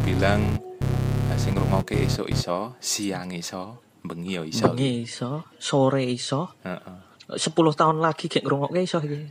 bilang 0.00 0.40
eh, 1.28 1.36
sing 1.36 1.52
ngrungokke 1.52 2.08
esuk 2.08 2.24
iso, 2.32 2.80
siang 2.80 3.28
iso, 3.36 3.84
bengi 4.00 4.40
yo 4.40 4.48
iso. 4.48 4.72
Bengi 4.72 5.04
iso, 5.04 5.44
sore 5.60 6.08
iso, 6.08 6.56
Heeh. 6.64 7.36
10 7.36 7.52
tahun 7.52 8.00
lagi 8.00 8.32
gek 8.32 8.40
ngrungokke 8.40 8.80
iso 8.80 8.96
iki. 9.04 9.28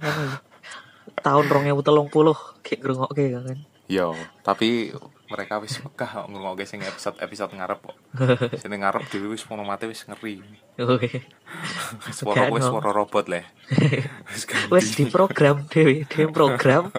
Tahun 1.25 1.45
2030 1.49 2.61
gek 2.61 2.80
ngrungokke 2.85 3.23
kan. 3.33 3.57
Yo, 3.89 4.13
tapi 4.45 4.93
mereka 5.25 5.58
wis 5.58 5.81
kok 5.81 5.97
ngrungokke 6.30 6.69
sing 6.69 6.85
episode-episode 6.85 7.58
ngarep 7.58 7.80
kok. 7.81 7.97
Sing 8.61 8.69
ngarep 8.69 9.09
dhewe 9.09 9.33
wis 9.33 9.41
mono 9.49 9.66
mati 9.66 9.89
wis 9.89 10.05
ngeri. 10.05 10.38
Oke. 10.85 11.25
Suara 12.17 12.45
wis 12.53 12.61
suara 12.61 12.94
robot 12.94 13.25
leh. 13.25 13.41
Wis 14.30 14.45
ganti. 14.45 14.69
Wes 14.69 14.94
di 14.94 15.09
program 15.09 15.66
dhewe, 15.66 16.05
dhewe 16.05 16.30
program 16.30 16.94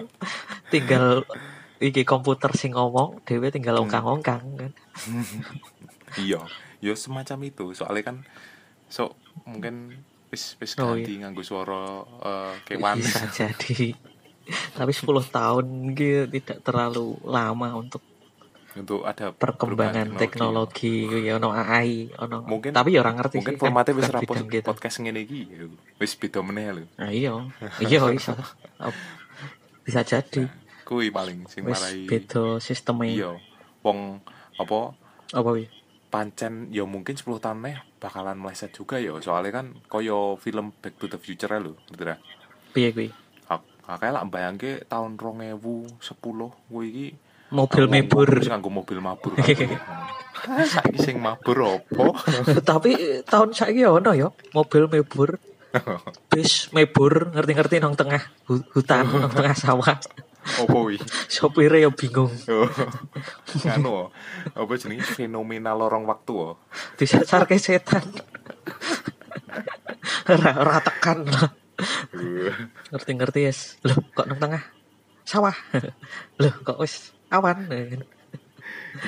tinggal 0.67 1.23
iki 1.83 2.01
komputer 2.01 2.49
sing 2.53 2.71
ngomong, 2.71 3.19
dhewe 3.21 3.49
tinggal 3.49 3.75
Hmm. 3.75 3.83
ongkang-ongkang 3.85 4.43
kan. 4.55 4.71
Iya, 6.15 6.45
yo 6.79 6.93
semacam 6.93 7.37
itu. 7.43 7.73
Soalnya 7.73 8.03
kan 8.05 8.17
so 8.85 9.17
mungkin 9.43 9.97
wis 10.29 10.53
wis 10.57 10.77
Oh, 10.77 10.93
ganti 10.93 11.17
nganggo 11.17 11.41
suara 11.41 12.05
eh, 12.21 12.53
kewan. 12.63 12.95
Bisa 12.95 13.25
jadi. 13.39 13.97
Tapi 14.73 14.91
10 14.91 15.03
tahun 15.27 15.65
gitu 15.91 16.29
tidak 16.29 16.61
terlalu 16.61 17.17
lama 17.23 17.75
untuk 17.75 18.03
untuk 18.73 19.05
ada 19.05 19.29
perkembangan 19.29 20.09
perubahan 20.09 20.19
teknologi, 20.19 21.05
ya 21.05 21.37
ono 21.37 21.49
AI, 21.49 22.09
ono. 22.11 22.41
Mungkin- 22.43 22.73
tapi 22.73 22.89
ya 22.91 23.01
orang 23.01 23.17
ngerti 23.17 23.37
Mungkin 23.37 23.53
sih, 23.53 23.57
kan 23.57 23.69
formatnya 23.69 23.93
rapos 24.11 24.25
bidang 24.33 24.49
gitu. 24.49 24.65
podcast 24.65 24.95
ngene 24.97 25.19
iki. 25.21 25.41
ya. 25.45 25.65
Wis 25.97 26.13
beda 26.13 26.41
meneh 26.41 26.65
lho. 26.71 26.85
Nah, 26.97 27.09
iya, 27.09 27.33
iya 27.79 28.01
bisa. 28.07 28.33
Bisa 29.85 29.99
jadi. 30.01 30.47
Kuwi 30.93 31.09
paling 31.09 31.49
sing 31.49 31.65
Wis 31.65 31.73
marai. 31.73 32.05
beda 32.05 32.61
sistemnya. 32.61 33.09
Iya. 33.09 33.31
Wong 33.81 34.21
apa 34.53 34.93
Apa 35.33 35.49
wi? 35.51 35.65
pancen 36.07 36.69
ya 36.69 36.85
mungkin 36.85 37.17
10 37.17 37.41
tahun 37.41 37.65
nih 37.65 37.73
bakalan 37.97 38.37
meleset 38.37 38.69
juga 38.69 39.01
ya 39.01 39.17
soalnya 39.17 39.49
kan 39.51 39.73
koyo 39.83 40.37
film 40.37 40.69
Back 40.77 41.01
to 41.01 41.09
the 41.09 41.17
Future 41.17 41.57
lho 41.57 41.73
ngerti 41.89 42.03
ra 42.05 42.15
Piye 42.69 42.93
kuwi? 42.93 43.09
kakek 43.83 44.13
lah 44.13 44.23
bayangke 44.23 44.85
tahun 44.85 45.17
2010 45.17 45.97
kuwi 46.63 46.85
iki 46.87 47.07
Mobil 47.49 47.85
mebur. 47.87 48.29
wis 48.29 48.45
nganggo 48.45 48.69
mobil 48.69 48.97
mabur 48.97 49.33
saiki 50.69 50.97
sing 50.97 51.17
mabur 51.17 51.57
opo 51.73 52.13
tapi 52.69 52.93
eh, 52.93 53.21
tahun 53.23 53.49
saiki 53.51 53.81
ya 53.81 53.91
ono 53.91 54.13
ya, 54.13 54.29
mobil 54.53 54.85
mebur. 54.87 55.41
Bis 56.29 56.69
mebur 56.69 57.33
ngerti-ngerti 57.33 57.77
nang 57.77 57.93
tengah 57.93 58.21
hu- 58.45 58.61
hutan, 58.71 59.03
nang 59.03 59.27
tengah 59.27 59.53
sawah. 59.53 59.97
Opo 60.63 60.91
wi 60.91 60.97
Sopire 61.31 61.81
ya 61.81 61.89
bingung. 61.89 62.31
Oh. 62.49 62.69
anu 63.69 64.11
apa 64.53 64.71
jenenge 64.77 65.05
fenomena 65.07 65.73
lorong 65.73 66.05
waktu 66.05 66.33
oh. 66.33 66.55
Disasarke 66.99 67.57
setan. 67.57 68.03
Ora 70.29 70.51
ora 70.59 70.79
tekan. 70.79 71.27
Ngerti-ngerti 72.93 73.39
yes. 73.43 73.81
Loh, 73.83 73.97
kok 74.13 74.29
nang 74.29 74.39
tengah 74.39 74.63
sawah. 75.25 75.55
Loh, 76.41 76.53
kok 76.63 76.79
wis 76.79 77.11
awan. 77.33 77.67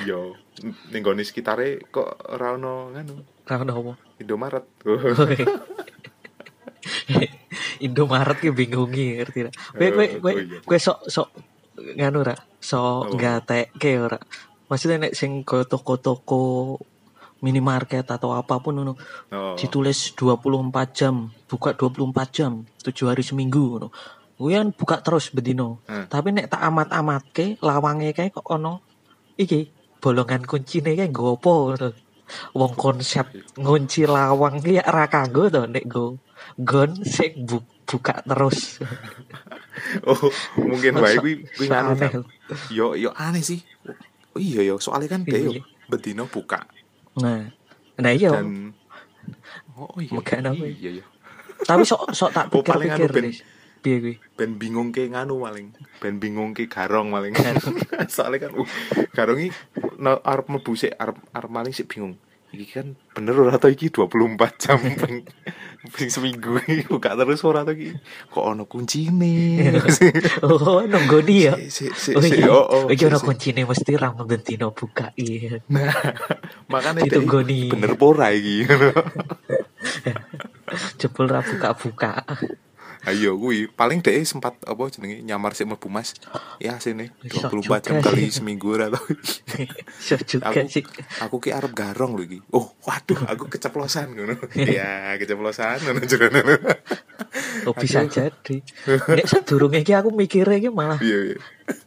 yo 0.02 0.34
ning 0.90 1.02
gone 1.04 1.22
sekitare 1.22 1.78
kok 1.94 2.26
ora 2.26 2.58
ono 2.58 2.90
nganu 2.90 3.14
Ra 3.46 3.62
ono 3.62 3.72
apa? 3.78 3.94
Indomaret 4.18 4.66
Indomaret 7.82 8.38
ki 8.40 8.50
bingungi 8.54 9.20
ngerti 9.20 9.40
ra. 9.46 9.50
Kowe 9.52 9.88
kowe 9.92 10.06
kowe 10.20 10.32
Oh, 10.32 10.40
iya. 10.40 10.58
kowe 10.64 10.78
sok 10.78 10.98
sok 11.08 11.28
nganu 11.76 12.20
ra, 12.24 12.36
sok 12.60 13.12
Apa? 13.12 13.16
gatekke 13.16 13.92
ora. 14.00 14.18
Maksudnya 14.66 15.06
nek 15.06 15.14
sing 15.14 15.46
ke 15.46 15.62
toko-toko 15.68 16.76
minimarket 17.44 18.08
atau 18.08 18.32
apa 18.32 18.58
pun 18.58 18.80
ngono 18.80 18.94
oh. 19.30 19.54
ditulis 19.60 20.16
24 20.16 20.72
jam, 20.96 21.30
buka 21.46 21.76
24 21.76 22.32
jam, 22.32 22.52
7 22.80 23.10
hari 23.12 23.22
seminggu 23.22 23.76
ngono. 23.76 23.88
Kuwi 24.36 24.52
kan 24.56 24.68
buka 24.72 24.96
terus 25.00 25.32
bedino. 25.32 25.80
Hmm. 25.88 26.08
Tapi 26.08 26.32
nek 26.32 26.52
tak 26.52 26.60
amat-amatke 26.60 27.56
lawange 27.64 28.12
kae 28.12 28.28
kok 28.28 28.44
ono 28.44 28.84
iki 29.36 29.68
bolongan 30.00 30.44
kuncine 30.44 30.92
kae 30.96 31.08
nggo 31.08 31.40
apa 31.40 31.52
ngono. 31.52 31.88
Wong 32.52 32.74
konsep 32.74 33.26
ngunci 33.54 34.02
lawang 34.04 34.58
ya 34.60 34.82
ra 34.82 35.06
kanggo 35.06 35.46
to 35.46 35.64
nek 35.64 35.86
go 35.86 36.18
gon 36.58 36.98
sing 37.00 37.44
bu- 37.44 37.62
buka 37.84 38.18
terus. 38.20 38.82
oh 40.10 40.18
mungkin 40.58 40.98
wae 40.98 41.16
kuwi 41.16 41.46
kuwi 41.48 41.66
Aneh. 41.68 42.10
Yo 42.68 42.94
yo 42.94 43.10
aneh 43.12 43.40
sih 43.40 43.62
oh, 44.32 44.38
iya 44.38 44.64
yo 44.64 44.76
soalnya 44.76 45.06
kan 45.08 45.22
dia 45.22 45.38
yo 45.38 45.52
Iya. 45.52 45.62
bedino 45.86 46.26
buka 46.26 46.66
Nah, 47.16 47.48
nah 47.96 48.10
iya. 48.10 48.34
dan 48.34 48.74
oh 49.72 49.94
iya 49.96 50.10
Megakno 50.10 50.50
kuwi. 50.52 50.74
iya 50.76 50.90
iya 50.98 51.04
Tapi 51.58 51.82
sok 51.82 52.10
sok 52.10 52.30
tak 52.30 52.50
Oh, 52.50 52.60
anu 52.60 52.82
pikir-pikir. 52.82 53.22
Nis. 53.22 53.40
Piye 53.86 54.02
kuwi? 54.02 54.14
ben 54.34 54.58
bingung 54.58 54.90
ke 54.90 55.06
nganu 55.06 55.38
maling. 55.46 55.70
Ben 56.02 56.18
bingung 56.18 56.58
ke 56.58 56.66
garong 56.66 57.06
maling. 57.14 57.38
Soalnya 58.10 58.50
kan 58.50 58.58
uh, 58.58 58.66
garong 59.14 59.38
iki 59.38 59.54
no, 60.02 60.18
arep 60.26 60.50
mlebu 60.50 60.74
sik 60.74 60.98
arep 60.98 61.14
arep 61.30 61.50
maling 61.54 61.70
sik 61.70 61.86
bingung. 61.86 62.18
Iki 62.50 62.66
kan 62.66 62.98
bener 63.14 63.38
ora 63.38 63.62
to 63.62 63.70
iki? 63.70 63.86
24 63.94 64.58
jam 64.58 64.82
ping 64.82 65.22
ping 65.94 66.08
seminggu. 66.10 66.58
Iki 66.66 66.90
buka 66.90 67.14
terus 67.14 67.46
ora 67.46 67.62
to 67.62 67.78
iki? 67.78 67.94
Kok 68.34 68.42
ono 68.42 68.66
kuncine? 68.66 69.70
Oh, 70.42 70.82
nonggoni 70.82 71.46
ya. 71.46 71.54
si 71.70 71.86
si 71.94 72.10
Oh 72.18 72.22
si 72.22 72.42
iya, 72.42 72.50
oh 72.50 72.66
oh 72.66 72.82
iki 72.90 73.06
ono 73.06 73.22
kuncine 73.22 73.62
mesti 73.62 73.94
ra 73.94 74.10
ngentino 74.10 74.74
buka 74.74 75.14
iya. 75.14 75.62
nah 75.70 75.94
makanya 76.66 77.06
Ditunggoni. 77.06 77.70
bener 77.70 77.94
pora 77.94 78.34
iki? 78.34 78.66
Jebul 80.98 81.30
ra 81.30 81.40
buka-buka. 81.46 82.26
Ayo 83.06 83.38
kuwi 83.38 83.70
paling 83.70 84.02
deh 84.02 84.18
sempat 84.22 84.58
apa 84.60 84.82
jenenge 84.90 85.22
nyamar 85.22 85.54
sik 85.54 85.64
mlebu 85.64 85.86
Mas. 85.86 86.18
Ya 86.58 86.74
sini 86.76 87.14
Iso 87.22 87.46
24 87.46 87.62
jam 87.80 87.94
juga 87.96 88.10
kali 88.10 88.26
sih. 88.26 88.42
seminggu 88.42 88.66
ora 88.68 88.90
tau. 88.90 89.06
Iso 89.96 90.18
juga 90.20 90.50
Aku- 90.50 90.66
sih. 90.66 90.82
Aku 91.22 91.38
ki 91.38 91.50
arep 91.50 91.70
garong 91.70 92.12
lho 92.12 92.24
iki. 92.24 92.38
Oh, 92.50 92.74
waduh, 92.82 93.22
aku 93.24 93.46
keceplosan 93.46 94.10
ngono. 94.10 94.34
Iya, 94.52 95.14
keceplosan 95.16 95.86
ngono 95.86 96.02
jerone. 96.02 96.42
Oh, 97.62 97.72
bisa 97.72 98.02
jadi. 98.04 98.56
Nek 98.86 99.26
sedurunge 99.26 99.80
iki 99.80 99.94
aku 99.94 100.10
mikire 100.10 100.58
iki 100.58 100.68
malah 100.68 100.98
Iya, 100.98 101.18
iya. 101.30 101.38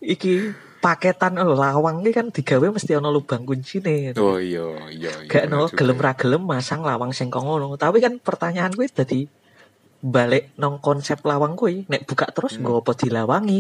iki 0.02 0.56
paketan 0.80 1.36
lawang 1.36 2.00
iki 2.00 2.12
kan 2.12 2.32
digawe 2.32 2.72
mesti 2.72 2.96
ono 2.96 3.12
lubang 3.12 3.44
kuncine. 3.44 4.16
Oh 4.16 4.40
iya, 4.40 4.64
iya, 4.88 5.12
iya. 5.20 5.28
Gak 5.28 5.52
no 5.52 5.68
gelem 5.68 5.96
ra 5.96 6.16
gelem 6.16 6.40
masang 6.42 6.80
lawang 6.80 7.12
sing 7.12 7.28
kok 7.28 7.44
ngono. 7.44 7.76
Tapi 7.76 8.00
kan 8.00 8.16
pertanyaan 8.18 8.72
gue 8.72 8.88
tadi 8.88 9.28
balik 10.02 10.56
nong 10.56 10.80
konsep 10.80 11.20
lawang 11.22 11.54
kuwi 11.54 11.84
nek 11.86 12.04
buka 12.04 12.28
terus 12.28 12.56
Hmm. 12.56 12.64
nggo 12.64 12.80
apa 12.80 12.92
dilawangi 12.96 13.60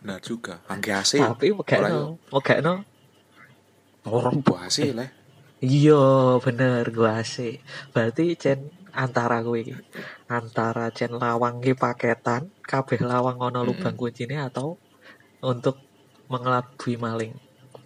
Nah 0.00 0.18
juga, 0.18 0.58
angge 0.66 0.90
AC. 0.90 1.12
tapi 1.16 1.50
Ora 1.50 1.58
megakno 1.60 2.02
megakno 2.28 2.74
Orang 4.02 4.40
bu 4.40 4.56
AC 4.56 4.90
lah. 4.90 5.06
iya 5.58 6.02
bener 6.38 6.88
gua 6.88 7.20
sih 7.22 7.58
berarti 7.90 8.34
cen 8.34 8.70
antara 8.90 9.38
gue 9.40 9.74
antara 10.26 10.88
cen 10.88 11.14
lawang 11.14 11.58
ki 11.58 11.74
paketan 11.74 12.48
kabeh 12.60 12.98
lawang 13.00 13.38
ono 13.38 13.62
lubang 13.62 13.92
Mm-mm. 13.92 14.00
kuncine 14.00 14.38
atau 14.40 14.78
untuk 15.40 15.78
mengelabui 16.26 16.94
maling 16.96 17.34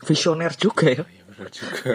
visioner 0.01 0.53
juga 0.55 0.89
ya 0.91 1.03
Iya 1.03 1.23
bener 1.27 1.49
juga. 1.51 1.93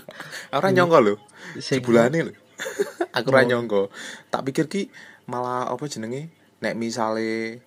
Ora 0.56 0.68
nyongko 0.70 0.98
lho. 1.00 1.14
Sing- 1.56 1.80
Sebulane 1.80 2.18
lho. 2.22 2.34
Aku 3.16 3.30
ora 3.30 3.42
Oh. 3.42 3.48
nyongko. 3.48 3.80
Tak 4.28 4.42
pikir 4.44 4.66
ki 4.66 4.82
malah 5.24 5.68
apa 5.72 5.84
jenenge 5.88 6.28
nek 6.60 6.74
misale 6.76 7.60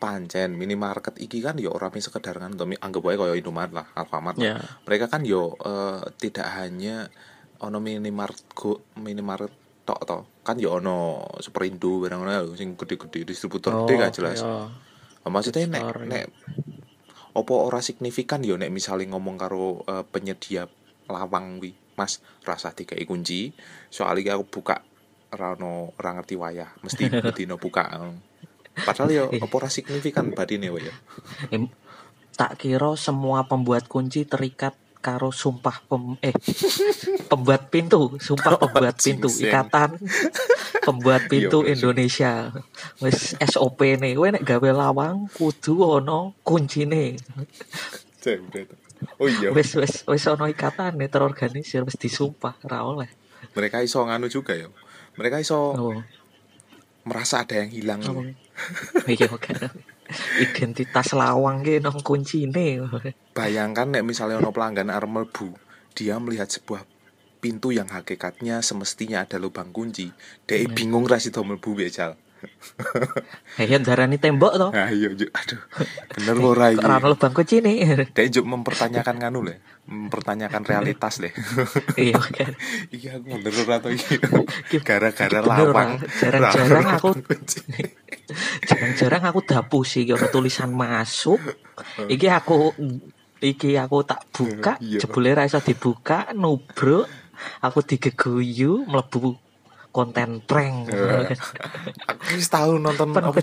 pancen 0.00 0.56
minimarket 0.56 1.20
iki 1.20 1.44
kan 1.44 1.60
ya 1.60 1.68
ora 1.68 1.92
mung 1.92 2.00
sekedar 2.00 2.40
kan 2.40 2.56
to 2.56 2.64
anggap 2.64 3.04
wae 3.04 3.20
kaya 3.20 3.36
Indomaret 3.36 3.76
lah, 3.76 3.86
Alfamart. 3.92 4.40
lah. 4.40 4.44
ya 4.44 4.54
Mereka 4.88 5.12
kan 5.12 5.22
yo 5.28 5.60
eh, 5.60 6.00
tidak 6.16 6.48
hanya 6.56 7.12
ono 7.60 7.78
minimarket 7.84 8.48
go, 8.56 8.80
minimarket 8.96 9.52
tok 9.84 10.00
to. 10.08 10.18
Kan 10.40 10.56
yo 10.56 10.80
ono 10.80 11.28
Superindo 11.44 12.00
barang 12.00 12.24
ngono 12.24 12.32
lho 12.32 12.56
sing 12.56 12.80
gede-gede 12.80 13.28
distributor 13.28 13.84
gede 13.84 13.94
gak 14.00 14.12
jelas. 14.16 14.40
ya. 14.40 14.72
Maksudnya 15.28 15.68
nek 15.68 15.84
Store, 15.84 16.02
nek 16.08 16.24
opo 17.36 17.68
ora 17.68 17.84
signifikan 17.84 18.40
yo 18.40 18.56
nek 18.56 18.72
misalnya 18.72 19.12
ngomong 19.12 19.36
karo 19.36 19.84
eh, 19.84 20.04
penyedia 20.08 20.64
lawang 21.12 21.60
wi 21.60 21.76
Mas 22.00 22.24
rasa 22.48 22.72
dikai 22.72 23.04
kunci 23.04 23.52
soalnya 23.92 24.40
aku 24.40 24.48
buka 24.48 24.80
rano 25.30 25.94
ora 25.96 26.10
ngerti 26.18 26.34
wayah 26.34 26.70
mesti 26.82 27.06
bedino 27.10 27.56
buka 27.62 28.02
padahal 28.86 29.30
opo 29.30 29.54
ora 29.58 29.70
signifikan 29.70 30.30
badine 30.34 30.70
wae 30.70 30.90
Em, 31.54 31.66
tak 32.34 32.62
kira 32.62 32.94
semua 32.98 33.46
pembuat 33.46 33.86
kunci 33.90 34.26
terikat 34.26 34.74
karo 35.00 35.32
sumpah 35.32 35.80
pem 35.88 36.20
eh 36.20 36.36
pembuat 37.30 37.72
pintu 37.72 38.20
sumpah 38.20 38.60
pembuat 38.60 39.00
pintu 39.00 39.32
ikatan 39.32 39.96
pembuat 40.84 41.24
pintu. 41.32 41.64
Indonesia 41.64 42.52
wis 43.00 43.32
SOP 43.40 43.80
nih 43.80 44.16
kowe 44.16 44.28
nek 44.28 44.44
gawe 44.44 44.70
lawang 44.72 45.28
kudu 45.32 45.80
ono 46.00 46.36
kuncine. 46.44 47.16
Oh 49.16 49.28
iya. 49.28 49.48
Wis 49.56 49.72
wis 49.80 50.04
wis 50.04 50.24
ono 50.28 50.44
ikatane 50.44 51.08
terorganisir 51.08 51.84
wis 51.88 51.96
disumpah 51.96 52.60
ra 52.68 52.84
oleh. 52.84 53.08
Mereka 53.56 53.80
iso 53.80 54.04
nganu 54.04 54.28
juga 54.28 54.52
ya. 54.52 54.68
Mereka 55.20 55.36
iso 55.36 55.76
Oh, 55.76 56.00
merasa 57.04 57.44
ada 57.44 57.60
yang 57.60 57.68
hilang. 57.68 58.00
Iya 59.04 59.28
kan. 59.36 59.68
Identitas 60.40 61.12
lawang 61.12 61.60
ki 61.60 61.84
nang 61.84 62.00
kuncine. 62.00 62.80
Bayangkan 63.36 63.92
nek 63.92 64.04
misalnya 64.04 64.40
ono 64.40 64.48
pelanggan 64.50 64.88
arep 64.88 65.06
mlebu, 65.06 65.52
dia 65.92 66.16
melihat 66.16 66.48
sebuah 66.48 66.82
pintu 67.40 67.72
yang 67.72 67.88
hakikatnya 67.88 68.60
semestinya 68.60 69.24
ada 69.24 69.36
lubang 69.36 69.72
kunci. 69.72 70.08
Dia 70.44 70.60
Iya. 70.60 70.72
bingung 70.72 71.04
ra 71.04 71.16
sida 71.16 71.40
mlebu 71.40 71.72
becal. 71.76 72.16
Ya 73.60 73.76
darani 73.76 74.16
tembok 74.16 74.56
to. 74.56 74.68
Nah, 74.72 74.88
iya, 74.88 75.12
aduh. 75.12 75.60
Bener 76.16 76.36
ora 76.40 76.72
iki. 76.72 76.80
Kok 76.80 76.88
ra 76.88 76.96
ono 76.96 77.08
lubang 77.12 77.32
kuncine. 77.36 77.70
Dia 78.16 78.24
juk 78.32 78.48
mempertanyakan 78.48 79.14
nganu 79.20 79.44
le, 79.44 79.60
mempertanyakan 79.90 80.62
realitas 80.62 81.18
le. 81.18 81.34
Iya 81.98 82.16
kan. 82.16 82.52
Iya 82.94 83.18
aku 83.18 83.26
bener 83.42 83.78
to 83.82 83.88
iki. 83.90 84.14
Gara-gara 84.86 85.38
lawang. 85.42 85.98
Ra. 85.98 86.06
Jarang-jarang 86.06 86.86
ra- 86.86 86.96
aku 86.96 87.08
jarang-jarang 88.70 89.22
aku 89.26 89.40
dapus 89.42 89.90
iki 90.00 90.14
ono 90.14 90.30
tulisan 90.30 90.70
masuk. 90.70 91.42
Iki 92.06 92.26
aku 92.30 92.70
iki 93.42 93.74
aku 93.74 94.06
tak 94.06 94.30
buka, 94.30 94.78
Iya. 94.78 95.02
jebule 95.02 95.34
ra 95.34 95.42
iso 95.44 95.58
dibuka, 95.58 96.30
nubruk. 96.32 97.10
Aku 97.64 97.80
digeguyu 97.82 98.84
mlebu 98.86 99.32
konten 99.90 100.44
prank. 100.46 100.86
Aku 102.10 102.22
wis 102.38 102.46
tau 102.46 102.78
nonton 102.78 103.10
Penuh 103.10 103.34
apa 103.34 103.42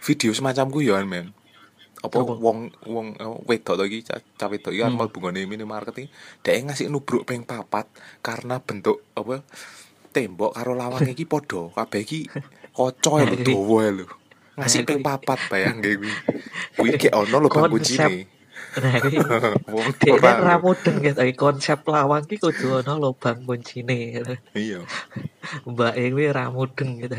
video 0.00 0.30
semacam 0.32 0.66
ya 0.80 0.96
men. 1.04 1.34
Apa 1.98 2.22
wong 2.22 2.70
wong 2.86 3.06
eh, 3.18 3.36
wedok 3.44 3.82
iki 3.84 4.06
cah 4.06 4.46
wedok 4.46 4.70
iki 4.70 4.80
kan 4.80 4.94
Hmm. 4.94 5.02
mlebu 5.02 5.18
ngene 5.18 5.50
minimarket 5.50 5.94
iki 5.98 6.08
dhek 6.40 6.70
ngasih 6.70 6.86
nubruk 6.88 7.26
ping 7.26 7.42
papat 7.42 7.90
karena 8.22 8.62
bentuk 8.62 9.02
apa 9.12 9.42
tembok 10.14 10.54
karo 10.54 10.72
lawang 10.72 11.04
iki 11.04 11.26
padha 11.32 11.68
kabeh 11.74 12.00
iki 12.02 12.20
kaca 12.70 13.12
lho 13.26 13.34
dawa 13.42 13.82
lho. 13.90 14.06
Ngasih 14.58 14.82
ping 14.86 15.02
papat 15.02 15.38
bayang 15.50 15.82
kuwi. 15.82 16.10
Kuwi 16.74 16.90
ki 16.94 17.10
ono 17.10 17.36
lho 17.38 17.48
bang 17.48 17.66
kucine. 17.66 18.30
Nah, 18.68 18.94
iki 19.00 19.16
Wong 19.70 19.86
Dek 19.96 20.18
ora- 20.18 20.38
ra 20.38 20.54
mudeng 20.60 20.98
gitu 21.00 21.22
konsep 21.34 21.82
lawang 21.88 22.26
ki 22.26 22.38
kudu 22.38 22.78
ana 22.78 22.94
lubang 22.94 23.42
kuncine. 23.42 24.22
Iya. 24.54 24.82
Mbak 25.70 25.94
e 25.94 26.04
kuwi 26.10 26.26
ra 26.30 26.50
mudeng 26.50 26.98
gitu. 27.00 27.16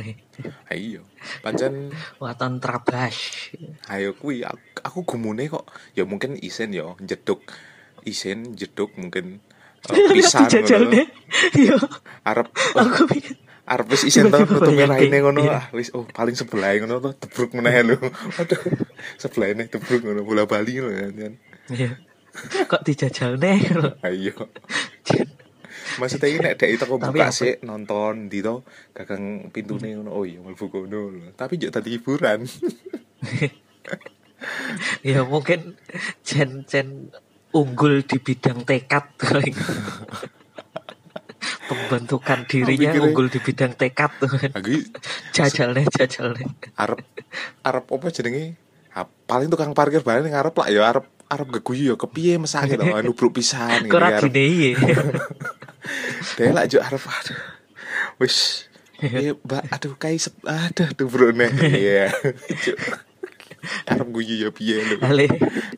Iya. 0.71 1.01
Pancen 1.43 1.91
Waton 2.21 2.59
trabas. 2.63 3.15
ayo 3.87 4.13
kuwi 4.15 4.43
aku, 4.45 4.61
aku 4.83 5.05
gumune 5.05 5.47
kok. 5.47 5.67
Ya 5.93 6.03
mungkin 6.07 6.35
isen 6.39 6.71
ya 6.71 6.95
jeduk 7.03 7.43
isen 8.07 8.55
jeduk 8.55 8.95
mungkin 8.95 9.43
eh, 9.91 10.07
pisan 10.15 10.47
ngono. 10.47 10.49
Dijajalne. 10.49 11.01
Iya, 11.59 11.77
arep 12.25 12.47
aku 12.79 13.05
pikir 13.05 13.35
arep 13.69 13.85
wis 13.93 14.01
isen 14.09 14.33
to 14.33 14.41
Tiba-tiba 14.41 14.65
nutupi 14.65 14.81
bayangke. 14.81 14.93
raine 14.97 15.17
ngono. 15.21 15.39
Iya. 15.45 15.59
ah 15.61 15.65
wis 15.77 15.89
oh 15.93 16.05
paling 16.09 16.33
sebelah 16.33 16.73
ngono 16.81 16.95
to 17.05 17.09
debruk 17.21 17.51
meneh 17.53 17.85
lho. 17.85 17.97
Aduh 18.41 18.61
sebelah 19.21 19.47
ini 19.53 19.63
debruk 19.69 20.01
ngono 20.01 20.25
bola 20.25 20.49
bali 20.49 20.79
ngono 20.79 20.95
kan 20.95 21.33
iya. 21.69 21.91
Kok 22.65 22.81
dijajalne 22.81 23.51
lho. 23.77 23.89
ayo 24.05 24.33
maksudnya 25.99 26.29
ini 26.31 26.39
nek 26.39 26.55
dek 26.55 26.79
teko 26.79 26.95
buka 27.01 27.27
sik 27.33 27.65
nonton 27.65 28.29
di 28.31 28.39
to 28.39 28.63
gagang 28.95 29.49
pintune 29.53 29.89
ngono. 29.99 30.17
Oh 30.17 30.23
iya 30.25 30.39
mlebu 30.41 30.65
kono 30.71 31.13
tapi 31.37 31.59
juk 31.61 31.69
tadi 31.73 31.97
hiburan 31.97 32.45
Ya 35.03 35.23
mungkin 35.23 35.75
jen-jen 36.23 37.11
unggul 37.55 38.05
di 38.05 38.17
bidang 38.21 38.63
tekad. 38.63 39.05
Pembentukan 41.69 42.43
dirinya 42.49 42.91
unggul 42.99 43.29
di 43.29 43.39
bidang 43.39 43.73
tekad. 43.77 44.11
aku 44.19 44.83
Jajalne 45.31 45.85
jajalne. 45.87 46.43
arep 46.75 46.99
arep 47.63 47.85
apa 47.85 48.07
jenenge? 48.11 48.57
Paling 49.29 49.47
tukang 49.47 49.71
parkir 49.77 50.01
bareng 50.01 50.25
ning 50.25 50.35
arep 50.35 50.53
lah. 50.57 50.67
Ya 50.67 50.81
arep 50.89 51.05
arep 51.29 51.47
geguyu 51.61 51.93
ya 51.93 51.95
kepiye 51.95 52.41
mesake 52.41 52.75
to? 52.75 52.83
Nubruk 53.05 53.37
pisan 53.37 53.85
Kok 53.85 53.99
ra 54.01 54.17
arep. 54.17 54.33
dinei. 54.33 54.73
dhewe 56.35 56.51
lak 56.51 56.65
juk 56.73 56.81
arep. 56.81 57.01
Aduh. 57.01 57.37
Wis. 58.19 58.37
Iya 58.99 59.31
mbak. 59.31 59.63
Aduh 59.71 59.95
sep 60.19 60.35
aduh 60.43 60.91
nubrukne 60.99 61.47
iya. 61.71 62.11
Juk. 62.67 62.75
Arep 63.87 64.07
guyu 64.09 64.35
ya 64.41 64.49
piye 64.49 64.81
lho. 64.81 64.95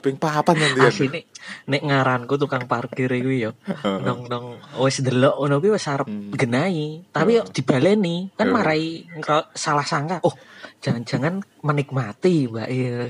Ping 0.01 0.17
papan 0.17 0.55
nanti 0.57 0.79
asine 0.81 1.19
nek 1.67 1.81
ngaranku 1.83 2.39
tukang 2.39 2.65
parkir 2.69 3.11
iku 3.11 3.31
ya 3.33 3.51
nong 3.83 4.29
nong 4.31 4.45
wis 4.81 5.03
delok 5.03 5.37
ngono 5.37 5.59
kuwi 5.59 5.75
wis 5.75 5.87
arep 5.91 6.07
Hmm. 6.07 6.33
genahi. 6.33 7.05
Tapi 7.13 7.37
yo 7.37 7.43
dibaleni 7.45 8.31
kan 8.33 8.49
marai 8.49 9.05
salah 9.53 9.85
sangka 9.85 10.23
oh 10.25 10.33
jangan-jangan 10.81 11.45
menikmati 11.61 12.49
mbak 12.49 12.67
iya. 12.71 13.05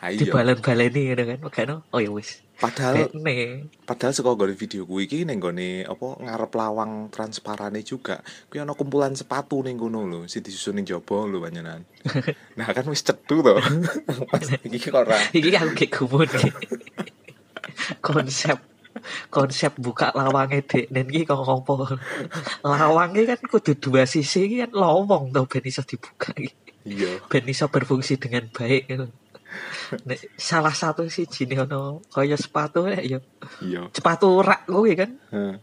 Kan 0.00 0.16
dibalen-baleni 0.16 1.02
gitu 1.12 1.22
kan. 1.28 1.38
Makanya 1.44 1.74
oh 1.92 2.00
ya 2.00 2.08
wis 2.14 2.45
padahal 2.56 3.12
Kene. 3.12 3.68
padahal 3.84 4.12
saka 4.16 4.32
nggone 4.32 4.56
video 4.56 4.88
kuwi 4.88 5.04
iki 5.04 5.28
ning 5.28 5.36
nggone 5.40 5.84
apa 5.84 6.06
ngarep 6.24 6.52
lawang 6.56 7.12
transparane 7.12 7.84
juga. 7.84 8.24
Kuwi 8.48 8.64
ana 8.64 8.72
kumpulan 8.72 9.12
sepatu 9.12 9.60
ning 9.60 9.76
kono 9.76 10.08
lho 10.08 10.20
sing 10.24 10.40
disusun 10.40 10.80
ning 10.80 10.88
jaba 10.88 11.28
lho 11.28 11.38
panjenengan. 11.40 11.84
Nah 12.58 12.72
kan 12.72 12.88
wis 12.88 13.04
cethu 13.04 13.44
to. 13.44 13.60
Pas 14.32 14.48
iki 14.66 14.88
kok 14.88 15.04
ora. 15.04 15.20
Iki 15.36 15.50
aku 15.52 15.70
kayak 15.76 15.90
gumun. 15.92 16.28
Konsep 18.00 18.58
konsep 19.28 19.76
buka 19.76 20.08
lawangnya 20.16 20.64
dek 20.64 20.88
dan 20.88 21.06
iki 21.12 21.28
kok 21.28 21.44
ngopo? 21.44 21.84
Lawangnya 22.64 23.36
kan 23.36 23.40
kudu 23.44 23.76
dua 23.76 24.08
sisi 24.08 24.48
iki 24.48 24.56
kan 24.64 24.72
lowong 24.72 25.30
tau 25.36 25.44
ben 25.44 25.64
iso 25.68 25.84
dibuka 25.84 26.32
iki. 26.32 26.56
iya. 26.86 27.20
Ben 27.28 27.44
iso 27.44 27.68
berfungsi 27.68 28.16
dengan 28.16 28.48
baik. 28.48 28.88
gitu. 28.88 29.06
Nek 30.06 30.18
salah 30.34 30.74
satu 30.74 31.06
sih 31.06 31.24
jini 31.24 31.54
ono 31.56 32.02
kaya 32.08 32.34
sepatu 32.34 32.90
ya 32.90 32.98
ya 32.98 33.18
iya 33.62 33.82
sepatu 33.90 34.40
rak 34.40 34.66
kuwi 34.66 34.92
kan 34.94 35.10
Heeh. 35.30 35.54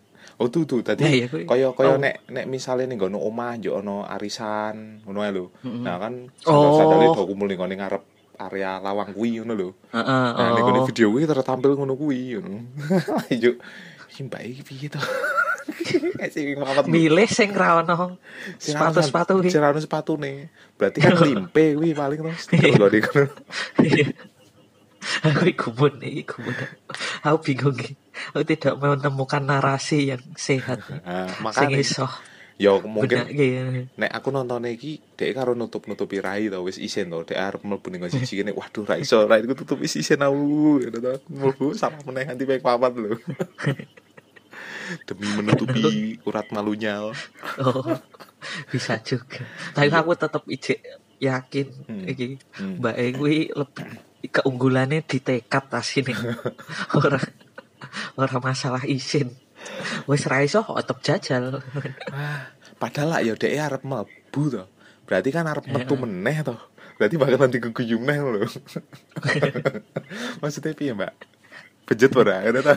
Oh 0.42 0.50
tuh 0.50 0.66
tuh 0.66 0.82
tadi 0.82 1.04
Ya, 1.06 1.10
iya, 1.14 1.28
kaya 1.30 1.68
kaya 1.72 1.94
Oh. 1.94 2.02
nek 2.02 2.26
nek 2.28 2.46
misale 2.48 2.90
ning 2.90 2.98
ngono 2.98 3.22
omah 3.22 3.60
yo 3.60 3.78
ono 3.78 4.02
arisan 4.02 5.04
ngono 5.06 5.20
ae 5.22 5.32
lho. 5.32 5.46
Nah 5.62 6.00
kan 6.02 6.14
Oh. 6.50 6.80
sandal-sandale 6.80 7.06
do 7.14 7.24
kumpul 7.28 7.46
ning 7.46 7.60
ngarep 7.60 8.04
area 8.42 8.82
lawang 8.82 9.14
kuwi 9.14 9.38
ngono 9.38 9.54
lho. 9.54 9.70
heeh 9.94 10.28
Nah 10.34 10.50
ning 10.56 10.64
ngene 10.66 10.80
oh 10.82 10.88
video 10.90 11.08
kuwi 11.14 11.30
tertampil 11.30 11.78
ngono 11.78 11.94
kuwi 11.94 12.40
ngono. 12.40 12.60
Iki 14.14 14.30
mbak 14.30 14.42
iki 14.46 14.62
piye 14.62 14.88
to? 14.90 15.02
Milih 16.92 17.30
sing 17.30 17.56
ra 17.56 17.80
ono 17.84 18.20
sepatu-sepatu 18.60 19.40
kuwi 19.40 19.52
Cerano 19.52 19.80
sepatu 19.80 20.20
nih. 20.20 20.52
Berarti 20.76 21.00
kan 21.00 21.16
limpe 21.24 21.76
kuwi 21.76 21.96
paling 21.96 22.20
to. 22.20 22.32
Terus 22.32 22.80
gak 22.80 23.12
ngono. 23.12 23.24
Iya. 23.84 24.08
aku 25.24 25.52
gumun 25.52 26.00
iki 26.00 26.24
gumun. 26.28 26.56
Aku 27.24 27.38
bingung 27.44 27.76
iki. 27.76 27.96
Aku 28.32 28.44
tidak 28.48 28.80
menemukan 28.80 29.44
narasi 29.44 30.16
yang 30.16 30.24
sehat. 30.40 30.84
Sing 30.84 31.44
makanya 31.44 31.80
iso. 31.80 32.08
Yo 32.62 32.80
mungkin 32.86 33.26
benake 33.26 33.90
nek 33.98 34.12
aku 34.14 34.30
nonton 34.30 34.70
iki 34.70 35.02
dek 35.18 35.34
karo 35.34 35.58
nutup-nutupi 35.58 36.22
rai 36.22 36.48
to 36.48 36.64
wis 36.64 36.80
isen 36.80 37.12
to. 37.12 37.26
Dek 37.28 37.40
arep 37.40 37.62
mlebu 37.66 37.88
ning 37.92 38.08
siji 38.08 38.40
kene 38.40 38.56
waduh 38.56 38.88
ra 38.88 38.96
iso. 38.96 39.26
Rai 39.28 39.44
ku 39.44 39.58
tutup 39.58 39.82
wis 39.84 39.98
isen 40.00 40.24
aku. 40.24 40.80
Ngono 40.80 40.98
to. 41.02 41.14
Mlebu 41.28 41.76
salah 41.76 42.00
meneh 42.08 42.24
nganti 42.30 42.44
pek 42.48 42.64
papat 42.64 42.94
lho 42.96 43.18
demi 45.08 45.28
menutupi 45.36 46.18
urat 46.28 46.48
malunya. 46.52 47.00
Oh 47.04 47.14
bisa 48.72 49.00
juga. 49.02 49.44
Tapi 49.72 49.90
aku 49.92 50.12
tetap 50.16 50.44
ijek 50.48 50.80
yakin. 51.20 51.68
Hmm. 51.88 52.04
iki 52.08 52.26
Hmm. 52.60 52.84
mbak 52.84 52.96
E 53.00 53.06
kuwi 53.16 53.38
lebih 53.56 53.88
keunggulannya 54.24 55.04
di 55.04 55.20
tekad 55.20 55.68
asine 55.76 56.16
ora 57.00 57.20
ora 58.16 58.38
masalah 58.40 58.84
isin 58.88 59.36
wis 60.08 60.28
ra 60.28 60.44
iso 60.44 60.64
kok 60.64 60.76
tetep 60.84 60.98
jajal. 61.04 61.64
Ah, 62.12 62.52
padahal 62.80 63.10
lah 63.16 63.20
ya 63.24 63.34
dek 63.36 63.52
arep 63.56 63.84
mlebu 63.88 64.44
to. 64.52 64.64
Berarti 65.08 65.30
kan 65.32 65.48
arep 65.48 65.68
metu 65.72 65.96
meneh 65.96 66.44
to. 66.44 66.56
Berarti 67.00 67.16
bakal 67.20 67.40
nanti 67.40 67.58
keguyu 67.64 67.98
meneh 68.00 68.20
lho. 68.20 68.44
Maksudnya 70.44 70.76
piye 70.76 70.92
mbak 70.92 71.33
ora 72.16 72.42
ngono 72.42 72.60
to 72.64 72.74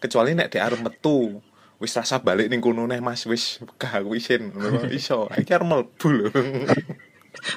kecuali 0.00 0.32
nek 0.32 0.48
dek 0.48 0.62
arep 0.64 0.80
metu 0.80 1.38
wis 1.78 1.92
rasa 1.92 2.18
balik 2.18 2.48
ning 2.48 2.64
kono 2.64 2.88
neh 2.88 2.98
Mas 2.98 3.28
wis 3.28 3.60
gak 3.76 4.00
aku 4.00 4.16
isin 4.16 4.50
iso 4.90 5.28
iki 5.36 5.52
arep 5.52 5.66
mlebu 5.68 6.06
lho. 6.08 6.28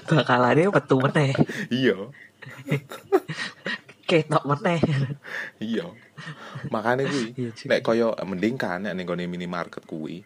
Bakalane 0.10 0.68
metu 0.68 0.96
meneh. 1.00 1.32
Iya. 1.72 2.12
Ketok 4.10 4.44
meneh. 4.48 4.80
Iya. 5.60 5.86
Makanya 6.74 7.08
kuwi 7.08 7.32
Iya 7.40 7.52
nek 7.70 7.80
kaya 7.84 8.12
mending 8.28 8.56
kan 8.60 8.84
nek 8.84 8.94
ning 8.98 9.08
minimarket 9.28 9.84
kuwi 9.88 10.26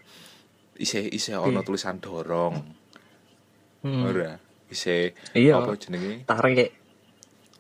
isih 0.82 1.06
isih 1.14 1.38
ana 1.38 1.62
Iya. 1.62 1.68
tulisan 1.68 2.02
dorong. 2.02 2.58
Hmm. 3.82 4.06
ora 4.06 4.38
isih 4.70 5.14
Iya. 5.38 5.62
apa 5.62 5.78
jenenge? 5.78 6.26
Tarik. 6.26 6.70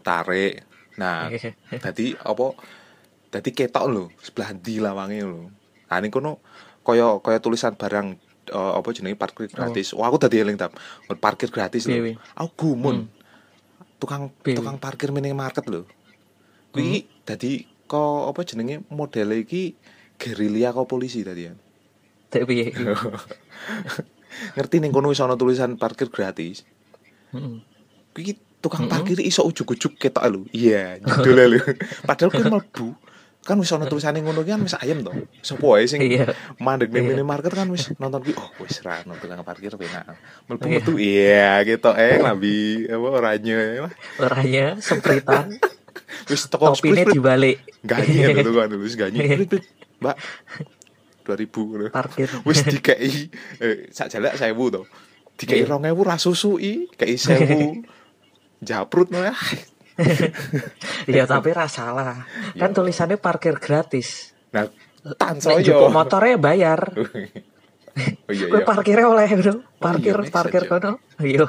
Tarik 0.02 0.71
nah. 1.01 1.25
Jadi 1.74 2.13
apa 2.22 2.53
Dadi 3.31 3.55
ketok 3.55 3.86
lho, 3.88 4.03
sebelah 4.20 4.51
ndi 4.51 4.84
lawange 4.84 5.24
lho. 5.24 5.48
Nah 5.88 5.98
kono 6.12 6.43
kaya 6.84 7.15
kaya 7.24 7.39
tulisan 7.39 7.79
barang 7.79 8.20
eh, 8.51 8.72
apa 8.75 8.88
jenenge 8.91 9.15
parkir 9.15 9.48
gratis. 9.48 9.96
Wah, 9.96 10.12
aku 10.12 10.20
dadi 10.20 10.43
eling 10.43 10.60
tap. 10.60 10.75
Parkir 11.08 11.48
gratis 11.48 11.88
lho. 11.88 12.20
Aku 12.36 12.75
gumun. 12.75 13.08
Tukang 14.03 14.36
Piye, 14.43 14.60
tukang 14.60 14.75
parkir 14.84 15.15
minimarket 15.15 15.63
lho. 15.72 15.88
Kuwi 16.75 17.08
dadi 17.24 17.63
kok 17.88 18.36
apa 18.36 18.43
jenenge 18.43 18.84
modele 18.91 19.48
iki 19.48 19.79
gerilya 20.20 20.75
kok 20.75 20.91
polisi 20.91 21.24
tadi 21.24 21.48
ya. 21.48 21.55
Dek 22.36 22.43
piye? 22.43 22.67
Ngerti 24.60 24.75
ning 24.84 24.91
kono 24.91 25.08
wis 25.08 25.24
ana 25.24 25.39
tulisan 25.39 25.79
parkir 25.79 26.12
gratis. 26.12 26.67
Heeh. 27.31 27.63
Kuwi 28.12 28.36
tukang 28.62 28.86
parkir 28.86 29.18
iso 29.20 29.41
ujug-ujug 29.41 29.98
ketok 29.98 30.24
lho. 30.30 30.41
Iya, 30.53 31.01
judulnya 31.01 31.46
lho. 31.50 31.60
Padahal 32.08 32.30
kan 32.30 32.46
mlebu 32.48 32.88
kan 33.41 33.58
wis 33.58 33.74
ana 33.74 33.89
tulisane 33.89 34.22
ngono 34.22 34.46
kan 34.46 34.62
wis 34.62 34.77
ayem 34.77 35.01
to. 35.01 35.10
Sopo 35.41 35.74
wae 35.74 35.89
sing 35.89 36.06
Iya. 36.06 36.30
mandek 36.62 36.94
ning 36.94 37.10
Iya. 37.10 37.18
minimarket 37.18 37.50
kan 37.51 37.65
wis 37.74 37.89
nonton 37.98 38.22
ki 38.22 38.38
oh 38.38 38.53
wis 38.62 38.86
ra 38.86 39.01
ono 39.01 39.18
tukang 39.18 39.41
parkir 39.41 39.74
penak. 39.74 40.13
Mlebu 40.46 40.65
metu 40.70 40.94
iya 40.96 41.58
ketok 41.65 41.98
eh 41.98 42.22
lambi 42.22 42.86
apa 42.86 43.08
oranye 43.10 43.82
Orangnya 44.22 44.77
sempritan, 44.77 45.58
wis 46.30 46.46
teko 46.46 46.77
topine 46.77 47.01
dibalik. 47.01 47.65
ganyi 47.82 48.30
lho 48.30 48.53
kan 48.62 48.70
wis 48.77 48.94
ganyi 48.94 49.20
Iya. 49.25 49.36
Mbak 50.01 50.15
2000 51.25 51.50
ngono. 51.65 51.86
Parkir. 51.89 52.30
Wis 52.46 52.62
dikei 52.62 53.30
eh 53.58 53.89
sak 53.89 54.13
jalak 54.13 54.38
1000 54.38 54.53
to. 54.53 54.86
Dikei 55.41 55.65
Iya. 55.65 55.82
2000 55.82 56.06
ra 56.06 56.22
susui, 56.22 56.86
kei 56.94 57.18
1000 57.18 58.00
japrut 58.62 59.10
no 59.10 59.20
ya. 59.25 59.36
Ya 61.10 61.25
tapi 61.27 61.51
ra 61.51 61.68
salah. 61.68 62.25
Kan 62.56 62.72
tulisannya 62.74 63.18
parkir 63.18 63.58
gratis. 63.58 64.34
Nah, 64.53 64.70
tan 65.18 65.38
Nek 65.41 65.62
saya. 65.62 65.65
jupuk 65.65 65.89
motornya 65.91 66.38
bayar. 66.38 66.80
Oh 67.91 68.32
iya 68.32 68.48
iya. 68.48 68.63
parkirnya 68.63 69.03
oleh 69.03 69.27
bro. 69.36 69.68
Parkir 69.75 70.15
make 70.15 70.32
parkir 70.32 70.63
sense, 70.63 70.72
ya. 70.72 70.80
kono. 70.80 70.91
Iya. 71.20 71.44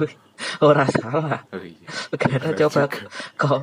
Ora 0.58 0.90
salah. 0.90 1.46
Oh 1.54 1.62
iya. 1.62 1.86
Karena 2.18 2.50
coba 2.50 2.90
kok 3.38 3.58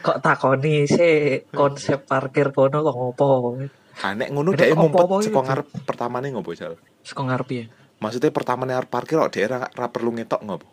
kok 0.00 0.18
takoni 0.24 0.88
sih 0.88 1.44
konsep 1.52 2.08
parkir 2.08 2.48
kono 2.56 2.80
kok 2.80 2.96
ngopo. 2.96 3.60
Ah, 4.00 4.16
nek 4.16 4.32
ngono 4.32 4.56
opo-opo 4.56 5.20
ngumpet 5.20 5.20
gitu. 5.20 5.36
saka 5.36 5.40
ngarep 5.52 5.66
pertamane 5.84 6.26
ngopo 6.32 6.50
jal? 6.56 6.80
Seko 7.04 7.28
ngarep 7.28 7.48
ya. 7.52 7.64
Maksudnya 8.00 8.32
pertamane 8.32 8.72
arep 8.72 8.88
parkir 8.88 9.20
kok 9.20 9.28
ra, 9.44 9.68
ra 9.68 9.86
perlu 9.92 10.16
ngetok 10.16 10.40
ngopo? 10.48 10.66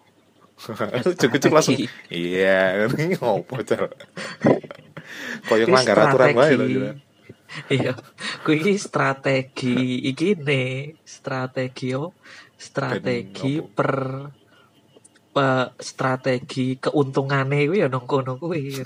Cukup 1.21 1.49
langsung. 1.49 1.77
Iya, 2.11 2.85
ngopo 3.17 3.65
jal. 3.65 3.89
Koyo 5.49 5.65
nglanggar 5.67 5.97
aturan 6.07 6.37
wae 6.37 6.53
lho. 6.55 6.65
Iya, 7.67 7.99
kuwi 8.47 8.63
iki 8.63 8.73
strategi 8.79 10.07
iki 10.07 10.39
ne, 10.39 10.95
strategi 11.03 11.91
strategi 12.55 13.59
per 13.59 13.91
eh, 15.35 15.67
strategi 15.75 16.79
keuntungane 16.79 17.67
kuwi 17.67 17.83
ya 17.83 17.91
nang 17.91 18.07
kono 18.07 18.39
kuwi. 18.39 18.71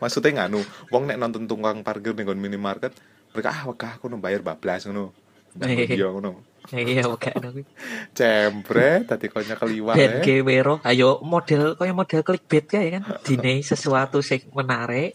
Maksudnya 0.00 0.48
nganu, 0.48 0.64
wong 0.88 1.12
nek 1.12 1.20
nonton 1.20 1.44
tukang 1.44 1.84
parkir 1.84 2.16
ning 2.16 2.24
minimarket, 2.40 2.96
mereka 3.36 3.52
ah 3.52 3.62
wegah 3.68 4.00
aku 4.00 4.08
bayar 4.16 4.40
bablas 4.40 4.88
ngono. 4.88 5.12
Iya 5.60 6.08
ngono. 6.08 6.55
Iya, 6.74 7.06
oke 7.06 7.30
kuwi. 7.30 7.62
Cempre 8.10 9.06
tadi 9.06 9.26
konya 9.30 9.54
keliwat 9.54 9.94
Ben 9.94 10.18
eh. 10.18 10.22
ge 10.24 10.36
wero, 10.42 10.82
ayo 10.82 11.22
model 11.22 11.78
kaya 11.78 11.94
model 11.94 12.26
clickbait 12.26 12.66
kae 12.66 12.88
kan, 12.98 13.02
dine 13.26 13.62
sesuatu 13.62 14.18
sing 14.24 14.46
menarik. 14.50 15.14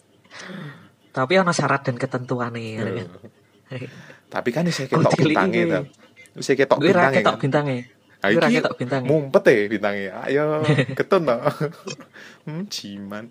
Tapi 1.11 1.33
ana 1.35 1.51
syarat 1.51 1.83
dan 1.83 1.99
ketentuane 1.99 2.61
ya 2.63 2.83
kan. 2.87 3.07
Tapi 4.31 4.49
kan 4.55 4.63
isih 4.63 4.87
ketok 4.87 5.11
iki. 5.19 5.35
ta. 5.67 5.79
Isih 6.39 6.55
ketok 6.55 6.79
bintange. 6.79 7.19
ketok 7.19 7.35
kan. 7.35 7.67
Ah, 8.21 8.29
Kuwi 8.31 8.37
ra 8.39 8.47
iki 8.47 8.57
ketok 8.63 8.75
bintange. 8.79 9.07
Mumpet 9.11 9.43
e 9.51 9.55
bintange. 9.67 10.05
Ayo 10.07 10.63
ketun 10.99 11.27
to. 11.27 11.35
hmm, 12.47 12.63
jiman. 12.71 13.25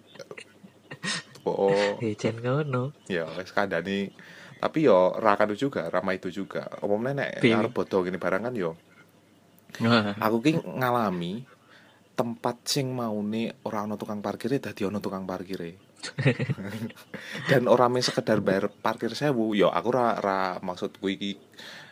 Oh, 1.48 1.72
Eh, 2.04 2.12
jen 2.20 2.36
ngono. 2.44 2.92
ya 3.08 3.24
wis 3.40 3.48
kandhani. 3.56 4.12
Tapi 4.62 4.78
yo 4.88 4.98
ra 5.24 5.32
kanu 5.40 5.54
juga, 5.64 5.82
ramai 5.94 6.14
itu 6.20 6.28
juga. 6.38 6.62
Umumnya 6.84 7.12
nek 7.20 7.30
Piye? 7.40 7.54
arep 7.58 7.72
bodo 7.76 7.96
gini 8.06 8.18
barang 8.24 8.42
kan 8.46 8.54
yo 8.64 8.70
Nah, 9.80 10.18
aku 10.24 10.36
ki 10.44 10.52
ngalami 10.80 11.32
tempat 12.18 12.56
sing 12.72 12.86
maune 12.92 13.44
ora 13.66 13.78
ana 13.86 13.96
tukang 14.00 14.20
parkire 14.26 14.56
dadi 14.64 14.82
ana 14.88 15.00
tukang 15.00 15.24
parkire. 15.30 15.70
Dan 17.48 17.62
ora 17.68 17.86
mung 17.92 18.04
sekedar 18.04 18.38
bayar 18.46 18.72
parkir 18.84 19.12
sewu, 19.20 19.52
yo 19.56 19.68
aku 19.72 19.88
ra, 19.96 20.06
ra 20.20 20.38
maksud 20.68 20.90
kuwi 21.00 21.12
iki 21.18 21.32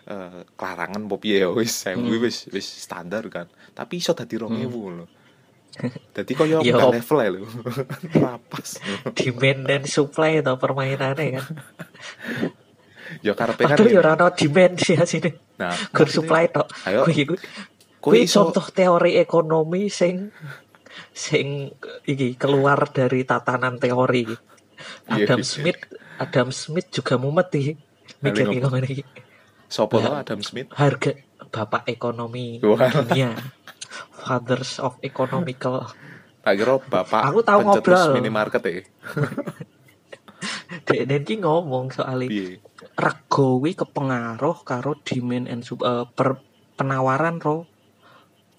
eh, 0.09 0.41
kelarangan 0.59 1.03
piye 1.23 1.37
ya 1.45 1.51
wis 1.53 1.73
sewu 1.85 2.09
Hmm. 2.09 2.21
wis 2.25 2.49
wis 2.55 2.67
standar 2.87 3.25
kan. 3.33 3.47
Tapi 3.79 4.01
iso 4.03 4.13
dadi 4.19 4.37
2000 4.41 4.81
lho. 4.97 5.07
Dadi 6.13 6.33
koyo 6.35 6.61
Yo. 6.61 6.75
beda 6.75 6.87
level 6.93 7.19
ae 7.23 7.31
lho. 7.33 7.41
Rapas. 8.25 8.69
demand 9.15 9.61
dan 9.67 9.83
supply 9.87 10.43
to 10.43 10.55
permainannya 10.59 11.39
kan. 11.39 11.47
Ya 13.25 13.33
karepe 13.33 13.65
kan. 13.65 13.77
Padahal 13.79 13.89
ya 13.89 14.01
ora 14.03 14.13
ono 14.19 14.27
demand 14.35 14.75
sih 14.79 14.97
sini. 15.07 15.31
Nah, 15.59 15.73
maksudnya, 15.73 16.13
supply 16.13 16.45
tok. 16.53 16.67
Ayo, 16.87 17.03
Kuwi 17.99 18.31
iso 18.31 18.47
contoh 18.47 18.71
teori 18.71 19.19
ekonomi 19.19 19.91
sing 19.91 20.31
sing 21.11 21.75
iki 22.07 22.39
keluar 22.39 22.79
dari 22.95 23.27
tatanan 23.27 23.83
teori. 23.83 24.23
Iya, 25.11 25.27
Adam 25.27 25.43
iya. 25.43 25.47
Smith 25.47 25.81
Adam 26.23 26.49
Smith 26.55 26.95
juga 26.95 27.19
mumet 27.19 27.51
iki 27.55 27.75
mikir 28.23 28.47
Paling 28.63 28.87
iki. 28.87 29.05
Sopo 29.67 29.99
Nah. 29.99 30.23
Adam 30.23 30.41
Smith? 30.47 30.71
Harga 30.79 31.15
bapak 31.51 31.91
ekonomi 31.91 32.63
dunia. 32.63 33.35
Fathers 34.11 34.79
of 34.79 34.95
economical. 35.01 35.89
Tak 36.41 36.55
kira 36.55 36.79
bapak 36.79 37.23
Aku 37.29 37.41
tahu 37.41 37.61
ngobrol. 37.63 38.15
minimarket 38.15 38.63
ya. 38.63 38.73
Dek 40.87 41.25
iki 41.25 41.41
ngomong 41.41 41.91
soal 41.91 42.25
Piye? 42.25 42.61
rego 42.95 43.59
kepengaruh 43.61 44.57
karo 44.63 44.95
demand 45.03 45.47
and 45.47 45.61
sup- 45.63 45.83
eh, 45.83 46.05
per 46.09 46.39
penawaran 46.75 47.39
ro 47.39 47.67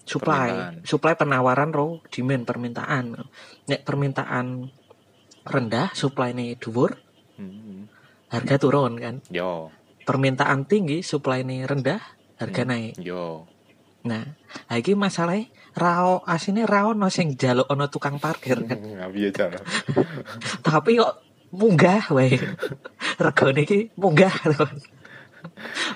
supply 0.04 0.48
Permintaan. 0.50 0.74
supply 0.82 1.12
penawaran 1.14 1.70
ro 1.70 1.86
demand 2.08 2.42
permintaan 2.44 3.04
nek 3.64 3.80
permintaan 3.82 4.68
rendah 5.44 5.88
supply 5.92 6.32
nih 6.32 6.56
dhuwur 6.56 6.96
Hmm. 7.36 7.88
harga 8.28 8.56
turun 8.56 8.96
kan 8.96 9.20
Yo, 9.28 9.68
permintaan 10.04 10.64
tinggi 10.64 11.00
supply 11.00 11.40
nih 11.40 11.64
rendah 11.64 12.00
harga 12.36 12.62
Hmm. 12.62 12.68
naik 12.68 12.92
yo. 13.00 13.44
Nah 14.00 14.24
lagi 14.72 14.96
masalahnya 14.96 15.52
rao 15.76 16.24
asine 16.24 16.64
rao 16.64 16.96
no 16.96 17.12
sing 17.12 17.36
jaluk 17.36 17.68
ono 17.68 17.86
tukang 17.92 18.16
parkir 18.16 18.58
kan 18.68 18.80
aja. 18.80 19.46
tapi 20.66 20.98
kok 20.98 21.14
munggah 21.50 22.04
wae 22.14 22.38
regane 23.24 23.60
iki 23.66 23.92
munggah 23.98 24.32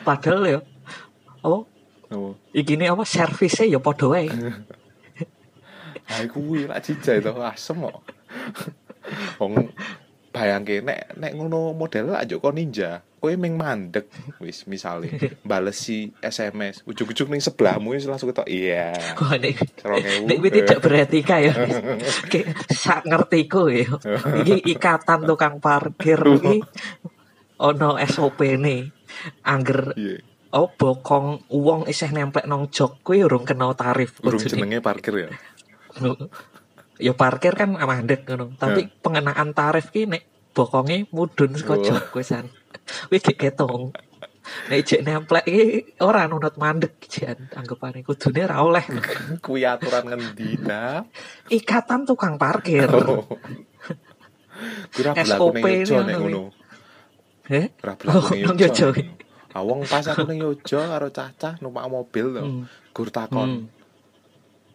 padahal 0.04 0.44
ya 0.44 0.60
apa 1.44 1.58
Oh, 2.14 2.36
iki 2.54 2.78
ini 2.78 2.86
apa 2.86 3.02
servisnya 3.02 3.66
ya 3.66 3.80
padha 3.82 4.06
wae 4.06 4.30
ae 6.04 6.24
kuwi 6.28 6.68
lak 6.68 6.84
jijai 6.84 7.24
to 7.24 7.32
asem 7.40 7.80
kok. 7.80 8.04
Wong 9.40 9.72
bayangke 10.30 10.84
nek 10.84 11.16
nek 11.16 11.32
ngono 11.32 11.72
model 11.72 12.12
lak 12.12 12.28
yo 12.28 12.38
kok 12.38 12.54
ninja. 12.54 13.00
Kowe 13.24 13.40
ming 13.40 13.56
mandek 13.56 14.04
wis 14.36 14.68
misale. 14.68 15.08
Bales 15.48 15.80
si 15.80 16.12
SMS 16.20 16.84
ujug-ujug 16.84 17.32
ning 17.32 17.40
sebelahmu 17.40 17.96
wis 17.96 18.04
langsung 18.04 18.28
ketok 18.28 18.44
iya. 18.52 18.92
Wah, 19.16 19.40
nek 19.40 20.36
kuwi 20.36 20.52
tidak 20.52 20.84
beretika 20.84 21.40
ya 21.40 21.56
Kayak 22.28 22.52
sak 22.68 23.08
ngertiku 23.08 23.72
ya. 23.72 23.88
Iki 24.44 24.76
ikatan 24.76 25.24
tukang 25.24 25.56
parkir 25.56 26.20
iki 26.20 26.60
ono 27.56 27.96
SOP 28.04 28.44
nih 28.60 28.92
angger 29.40 29.96
Iya. 29.96 30.20
oh 30.52 30.68
bokong 30.68 31.48
uang 31.48 31.88
isih 31.88 32.12
nempel 32.12 32.44
nong 32.44 32.68
jok 32.68 33.00
kuwi 33.00 33.24
urung 33.24 33.48
kena 33.48 33.72
tarif 33.72 34.20
Urung 34.20 34.36
jenenge 34.36 34.84
parkir 34.84 35.16
ya. 35.16 35.28
ya 37.00 37.12
parkir 37.16 37.56
kan 37.56 37.72
mandek 37.72 38.28
ngono. 38.28 38.52
Tapi 38.60 38.84
pengenaan 39.00 39.56
tarif 39.56 39.88
ki 39.88 40.12
nek 40.12 40.52
bokonge 40.52 41.08
mudun 41.08 41.56
saka 41.56 41.74
Oh. 41.74 41.80
jok 41.80 42.12
kuwi 42.12 42.20
san 42.20 42.52
kuwi 43.08 43.18
gek 43.20 43.38
ketung 43.38 43.90
nek 44.68 44.80
jek 44.84 45.00
nemplek 45.00 45.44
iki 45.44 45.66
ora 46.00 46.28
nunut 46.28 46.54
mandek 46.54 47.00
jan 47.08 47.48
anggapane 47.50 48.04
kudune 48.04 48.44
ra 48.44 48.60
oleh 48.60 48.84
Kuwi 49.44 49.64
aturan 49.64 50.04
ngendi 50.04 50.60
ta? 50.60 51.00
ikatan 51.48 52.04
tukang 52.04 52.36
parkir 52.36 52.84
Oh. 52.92 53.24
Kira 54.94 55.16
SOP 55.26 55.58
nek 55.58 55.90
ono 55.90 56.12
ngono. 56.14 56.42
eh 57.50 57.66
Ora 57.82 57.92
berlaku 57.98 58.20
Oh, 58.22 58.30
ning 58.32 58.56
Yojo. 58.56 58.88
Awong 59.52 59.80
pas 59.84 60.06
aku 60.06 60.22
ning 60.24 60.38
Yojo 60.40 60.78
karo 60.78 61.08
cacah 61.10 61.58
numpak 61.58 61.84
mobil 61.90 62.26
to. 62.30 62.42
Hmm. 62.42 62.62
Gur 62.94 63.08
takon, 63.10 63.66
Hmm. 63.66 63.66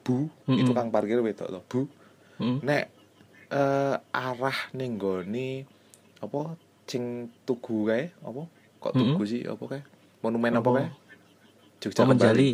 "Bu, 0.04 0.28
Hmm. 0.46 0.60
itu 0.60 0.72
kang 0.74 0.92
parkir 0.92 1.24
wedok 1.24 1.48
to, 1.48 1.60
Bu. 1.66 1.82
Hmm. 2.38 2.60
Nek 2.60 2.92
eh, 3.50 3.96
arah 4.12 4.60
ning 4.74 5.00
gone 5.00 5.64
apa 6.20 6.60
sing 6.92 7.04
tugu 7.48 7.88
kae 7.90 8.04
apa? 8.30 8.44
Kok 8.84 8.94
Mm-mm. 8.96 8.98
tugu 9.00 9.24
sih 9.32 9.42
apa 9.46 9.64
kae? 9.72 9.82
Monumen 10.24 10.54
apa 10.60 10.70
kae? 10.78 10.88
Jogja 11.82 12.04
Oh, 12.04 12.10
kembali. 12.10 12.52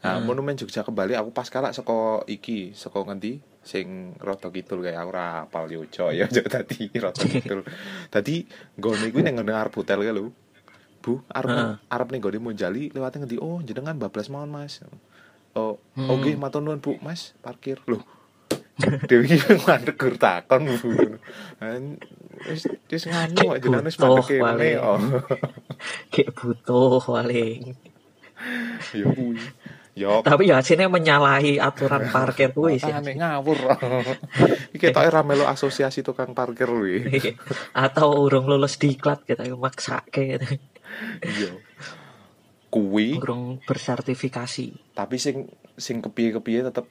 Nah, 0.00 0.16
Heeh. 0.16 0.24
monumen 0.26 0.56
Jogja 0.56 0.80
kembali. 0.84 1.12
Aku 1.20 1.30
pas 1.32 1.48
kalak 1.52 1.72
saka 1.76 2.24
iki 2.28 2.72
saka 2.76 2.98
ngendi? 3.04 3.40
Sing 3.60 4.16
rada 4.26 4.48
kidul 4.48 4.80
kayak 4.80 5.00
aku 5.04 5.10
ora 5.12 5.44
apal 5.44 5.68
yo 5.68 5.84
ya 6.16 6.26
dadi 6.54 6.88
rada 7.04 7.24
kidul. 7.28 7.60
Dadi 8.12 8.48
nggone 8.80 9.06
kuwi 9.12 9.22
ning 9.24 9.36
ngene 9.36 9.52
arep 9.52 9.74
hotel 9.76 10.00
kae 10.00 10.12
lho. 10.16 10.32
Bu, 11.04 11.12
arep 11.32 11.52
Heeh. 11.52 11.78
arep 11.92 12.08
ning 12.12 12.20
nggone 12.24 12.38
Monjali 12.40 12.82
lewate 12.94 13.16
ngendi? 13.20 13.36
Oh 13.40 13.60
jenengan 13.64 13.96
bablas 14.00 14.28
mawon 14.32 14.50
Mas. 14.52 14.80
Oh 15.56 15.76
Hmm. 15.96 16.10
oke 16.14 16.36
matur 16.40 16.60
nuwun 16.64 16.80
Bu. 16.84 16.96
Mas 17.04 17.32
parkir. 17.44 17.78
Lho 17.88 18.00
Dewi 19.06 19.36
mandek 19.66 20.00
takon 20.16 20.68
Bu. 20.80 20.90
An- 21.60 22.00
Wis 22.40 22.64
wis 22.88 23.04
nganu 23.04 23.36
kok 23.52 23.58
jenengan 23.60 23.84
wis 23.84 24.00
mandek 24.00 24.80
oh. 24.80 24.96
Kayak 26.12 26.32
butuh 26.36 26.96
paling. 27.04 27.76
Ya 28.96 29.04
kuwi. 29.12 29.36
Ya 29.92 30.24
Tapi 30.24 30.48
ya 30.48 30.64
sini 30.64 30.88
menyalahi 30.88 31.60
aturan 31.60 32.08
parkir 32.08 32.56
kuwi 32.56 32.80
sih. 32.80 32.88
Makane 32.88 33.20
ngawur. 33.20 33.58
Iki 34.74 34.80
ketoke 34.80 35.10
ra 35.12 35.20
melu 35.20 35.44
asosiasi 35.44 36.00
tukang 36.00 36.32
parkir 36.32 36.70
kuwi. 36.70 37.04
Atau 37.76 38.16
urung 38.24 38.48
lulus 38.48 38.80
diklat 38.80 39.28
kita 39.28 39.44
maksake 39.52 40.40
gitu. 40.40 40.48
Iya. 41.20 41.50
Kuwi 42.70 43.18
Urung 43.18 43.58
bersertifikasi. 43.66 44.94
tapi 44.94 45.18
sing 45.18 45.50
sing 45.74 45.98
kepiye-kepiye 45.98 46.70
tetep 46.70 46.86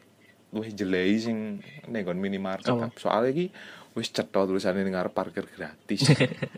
luwih 0.50 0.74
jelei 0.74 1.13
sing 1.18 1.62
ning 1.86 2.01
nggon 2.01 2.18
minimarket. 2.18 2.70
Apa? 2.70 2.89
Soalnya 2.96 3.29
iki 3.32 3.46
wis 3.94 4.10
cetha 4.10 4.46
tulisane 4.46 4.82
ning 4.82 4.94
ngarep 4.94 5.13
parkir 5.13 5.46
gratis. 5.46 6.10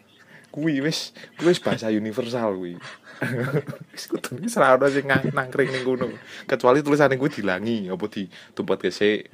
kuwi 0.53 0.83
wis 0.83 1.15
wis 1.39 1.59
bahasa 1.59 1.87
universal 1.87 2.55
kuwi. 2.55 2.75
Wis 3.93 4.09
kudu 4.09 4.41
wis 4.41 4.57
ra 4.57 4.73
ono 4.73 4.89
sing 4.89 5.05
nang- 5.05 5.29
nangkring 5.29 5.69
ning 5.69 5.85
kono. 5.85 6.09
Kecuali 6.43 6.81
tulisane 6.81 7.15
kuwi 7.15 7.29
dilangi 7.31 7.87
apa 7.87 8.05
di 8.09 8.25
tempat 8.51 8.81
kesek. 8.81 9.29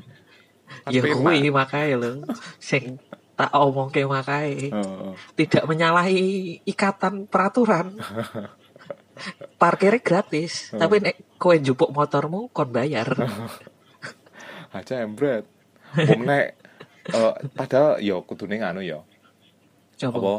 Kan 0.85 0.91
Ya 0.91 1.01
kuwi 1.01 1.47
makanya 1.49 1.95
lho. 1.95 2.11
Sing 2.59 2.99
tak 3.33 3.53
omongke 3.53 4.03
makanya 4.03 4.73
Heeh. 4.75 5.13
tidak 5.39 5.63
menyalahi 5.65 6.21
ikatan 6.65 7.25
peraturan. 7.25 7.95
Parkirnya 9.57 9.97
gratis, 9.97 10.69
Oh. 10.69 10.77
tapi 10.77 11.01
nek 11.01 11.15
kowe 11.41 11.57
njupuk 11.57 11.89
motormu 11.89 12.53
kon 12.53 12.69
bayar. 12.69 13.09
Aja 14.81 15.01
embret. 15.03 15.45
Wong 15.97 16.21
nek 16.27 16.45
eh, 17.17 17.35
padahal 17.57 17.99
ya 18.03 18.17
kudune 18.23 18.61
nganu 18.61 18.81
ya. 18.85 19.01
Coba. 19.97 20.19
Apa 20.19 20.33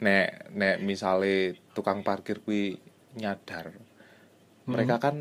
nek 0.00 0.52
nek 0.52 0.76
misale 0.84 1.56
tukang 1.72 2.04
parkir 2.04 2.44
kuwi 2.44 2.76
nyadar. 3.16 3.72
Mereka 4.68 4.96
kan 5.00 5.16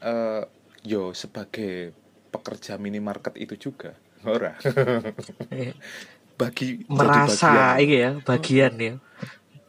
eh 0.00 0.42
yo 0.86 1.12
sebagai 1.12 1.92
pekerja 2.30 2.78
minimarket 2.78 3.34
itu 3.36 3.70
juga. 3.70 3.96
Ora. 4.26 4.54
Eh, 5.50 5.74
Bagi 6.40 6.88
merasa 6.88 7.76
bagian. 7.76 7.84
iki 7.84 7.96
ya, 8.00 8.10
bagian 8.24 8.74
ya. 8.80 8.94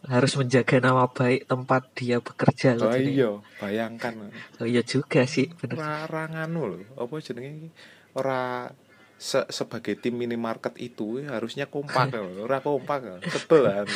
Harus 0.01 0.33
menjaga 0.33 0.81
nama 0.81 1.05
baik 1.05 1.45
tempat 1.45 1.93
dia 1.93 2.17
bekerja 2.17 2.73
Oh 2.73 2.89
loh. 2.89 2.91
jadi. 2.91 3.05
iya, 3.05 3.31
bayangkan. 3.57 4.33
Oh 4.57 4.65
iya 4.65 4.81
juga 4.81 5.29
sih, 5.29 5.53
bener. 5.53 5.77
Ora 5.77 6.25
nganu 6.25 6.61
lho, 6.73 6.77
apa 6.97 7.13
jenenge? 7.21 7.69
Ora 8.17 8.73
se- 9.15 9.45
sebagai 9.47 9.93
tim 9.95 10.17
minimarket 10.17 10.73
itu 10.81 11.21
harusnya 11.21 11.69
kompak 11.69 12.09
lho. 12.17 12.41
Ora 12.41 12.59
kompak. 12.59 13.21
Sebel 13.29 13.61
kan. 13.61 13.87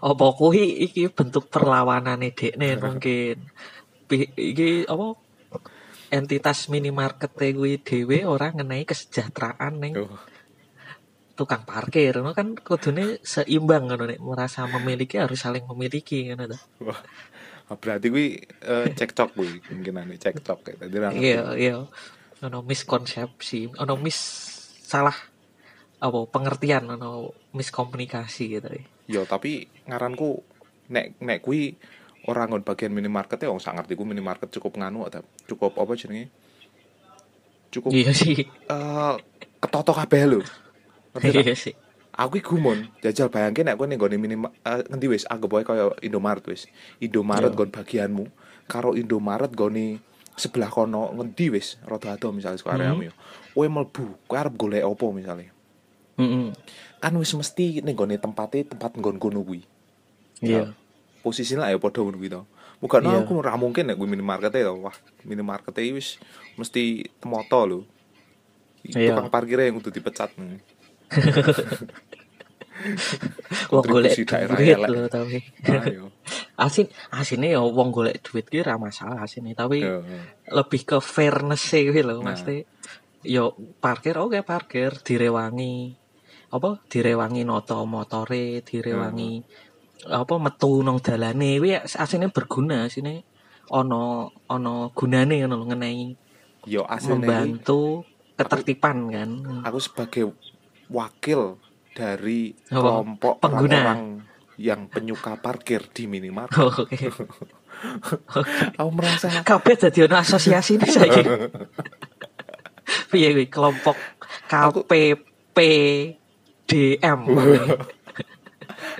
Apa 0.00 0.26
kuwi 0.32 0.84
iki 0.84 1.08
bentuk 1.08 1.48
perlawanane 1.48 2.36
dekne 2.36 2.76
mungkin. 2.84 3.36
Pi- 4.04 4.32
Iki 4.36 4.92
apa 4.92 5.16
entitas 6.10 6.68
minimarket 6.68 7.32
kuwi 7.32 7.80
dhewe 7.80 8.28
ora 8.28 8.52
ngenai 8.52 8.84
kesejahteraan 8.84 9.74
ning 9.78 9.94
Oh, 9.96 10.20
tukang 11.36 11.62
parkir 11.64 12.20
ngono 12.20 12.36
kan 12.36 12.52
kudune 12.58 13.18
seimbang 13.24 13.88
ngono 13.88 14.04
nek 14.10 14.20
merasa 14.20 14.66
memiliki 14.68 15.16
harus 15.16 15.40
saling 15.40 15.64
memiliki 15.64 16.28
ngono 16.30 16.44
to. 16.52 16.58
wah. 16.86 17.00
Berarti 17.70 18.10
kuwi 18.10 18.34
eh, 18.66 18.86
cekcok 18.98 19.30
kuwi 19.38 19.62
kemungkinane 19.62 20.18
cekcok 20.18 20.58
kayak 20.66 20.78
tadi. 20.82 20.96
Iya, 21.22 21.54
iya. 21.54 21.76
Ono 22.42 22.58
miskonsepsi, 22.66 23.78
ono 23.78 23.94
mis 23.94 24.18
salah 24.82 25.14
apa 26.00 26.18
pengertian 26.26 26.90
ono 26.90 27.30
miskomunikasi 27.54 28.44
gitu. 28.58 28.68
Ya 29.06 29.22
tapi 29.22 29.70
ngaranku 29.86 30.42
nek 30.90 31.20
nek 31.22 31.38
kuwi 31.46 31.78
ora 32.26 32.50
ngon 32.50 32.66
bagian 32.66 32.90
minimarket 32.90 33.38
ya 33.46 33.54
wong 33.54 33.62
sak 33.62 33.78
ngerti 33.78 33.94
ku 33.94 34.02
minimarket 34.02 34.50
cukup 34.50 34.74
nganu 34.80 35.06
ta. 35.06 35.22
Cukup 35.46 35.78
apa 35.78 35.92
jenenge? 35.94 36.26
Cukup 37.70 37.94
Iya 37.94 38.10
sih. 38.10 38.34
eh 38.50 39.14
ketoto 39.62 39.94
kabeh 39.94 40.26
lho. 40.26 40.40
Iya 41.18 41.54
sih. 41.58 41.74
Aku 42.10 42.36
iki 42.36 42.46
gumun, 42.46 42.90
jajal 43.00 43.30
bayangke 43.30 43.62
nek 43.62 43.78
kowe 43.78 43.86
ning 43.86 43.96
gone 43.96 44.18
minima 44.18 44.50
eh, 44.66 44.82
ngendi 44.90 45.06
wis 45.08 45.24
anggap 45.30 45.50
wae 45.50 45.64
kaya 45.64 45.94
Indomaret 46.02 46.42
wis. 46.46 46.66
Indomaret 46.98 47.50
Iya. 47.50 47.56
nggon 47.56 47.70
bagianmu 47.70 48.24
karo 48.66 48.92
Indomaret 48.94 49.54
gone 49.54 50.02
sebelah 50.34 50.68
kono 50.68 51.14
ngendi 51.16 51.54
wis 51.54 51.78
rada 51.86 52.18
ado 52.18 52.34
misalnya 52.34 52.58
saka 52.60 52.76
areamu 52.76 53.08
ya. 53.08 53.14
Kowe 53.54 53.66
mlebu, 53.66 54.04
kowe 54.26 54.36
arep 54.36 54.54
golek 54.58 54.82
apa 54.84 55.06
misalnya. 55.14 55.50
Heeh. 56.18 56.50
Kan 57.00 57.14
wis 57.16 57.32
mesti 57.32 57.80
ning 57.80 57.94
gone 57.96 58.18
tempate 58.18 58.66
tempat 58.66 58.98
nggon 58.98 59.16
kono 59.16 59.40
kuwi. 59.46 59.62
Iya. 60.42 60.74
Posisine 61.22 61.62
lah 61.62 61.70
ya 61.72 61.78
padha 61.78 62.02
ngono 62.04 62.18
kuwi 62.18 62.30
to. 62.30 62.42
Muga 62.80 62.98
Iya. 63.00 63.22
aku 63.22 63.38
ora 63.38 63.54
mungkin 63.54 63.86
nek 63.86 63.96
kuwi 63.96 64.18
minimarket 64.18 64.60
to. 64.60 64.74
Wah, 64.82 64.96
minimarket 65.24 65.78
wis 65.94 66.18
mesti 66.58 67.06
temoto 67.22 67.60
lho. 67.64 67.78
Iya. 68.82 69.14
Tukang 69.14 69.30
parkirnya 69.30 69.70
yang 69.70 69.78
kudu 69.78 69.94
dipecat. 69.94 70.34
Wong 73.72 73.84
golek 73.84 74.16
duit 74.16 74.78
lho 74.78 75.04
tapi. 75.12 75.38
Asin 76.64 76.88
asine 77.12 77.52
ya 77.52 77.60
wong 77.60 77.92
golek 77.92 78.24
duit 78.24 78.48
ki 78.48 78.64
ra 78.64 78.80
masalah 78.80 79.20
asine, 79.24 79.52
tapi 79.52 79.84
lebih 80.48 80.82
ke 80.88 80.96
fairness 81.02 81.76
e 81.76 81.84
kuwi 81.88 82.00
lho 82.00 82.20
Nah. 82.20 82.32
mesti. 82.32 82.64
Yo 83.26 83.52
parkir 83.84 84.16
oke 84.16 84.40
parkir 84.40 84.96
direwangi 85.04 85.92
apa 86.50 86.82
direwangi 86.88 87.46
noto 87.46 87.84
motore 87.84 88.64
direwangi 88.64 89.44
apa 90.08 90.34
metu 90.40 90.80
nang 90.80 90.96
dalane 91.04 91.60
kuwi 91.60 91.76
asine 91.76 92.32
berguna 92.32 92.88
asine. 92.88 93.28
Ono 93.70 94.32
ono 94.50 94.90
gunane 94.96 95.44
ngono 95.44 95.54
lho 95.60 95.66
ngenai 95.68 96.04
Yo 96.68 96.84
asline 96.84 97.08
iki 97.08 97.12
membantu 97.28 97.80
ketertiban 98.36 98.98
kan. 99.12 99.30
Aku 99.68 99.78
sebagai 99.80 100.32
wakil 100.90 101.56
dari 101.90 102.54
Apa? 102.68 102.76
kelompok 102.76 103.34
Pengguna. 103.40 103.76
orang 103.80 104.02
yang 104.60 104.86
penyuka 104.86 105.34
parkir 105.38 105.88
di 105.88 106.04
minimarket. 106.04 106.60
oke 106.60 107.00
Aku 108.76 108.90
merasa 108.92 109.32
kabeh 109.40 109.72
dadi 109.74 110.04
ono 110.04 110.14
asosiasi 110.18 110.76
ini 110.76 110.84
saiki 110.84 111.22
piye 113.08 113.30
kuwi 113.30 113.46
kelompok 113.48 113.96
KPPDM 114.50 116.10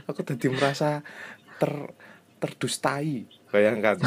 aku 0.06 0.20
tadi 0.22 0.46
merasa 0.54 1.02
ter 1.58 1.72
terdustai. 2.40 3.26
Bayangkan. 3.52 4.00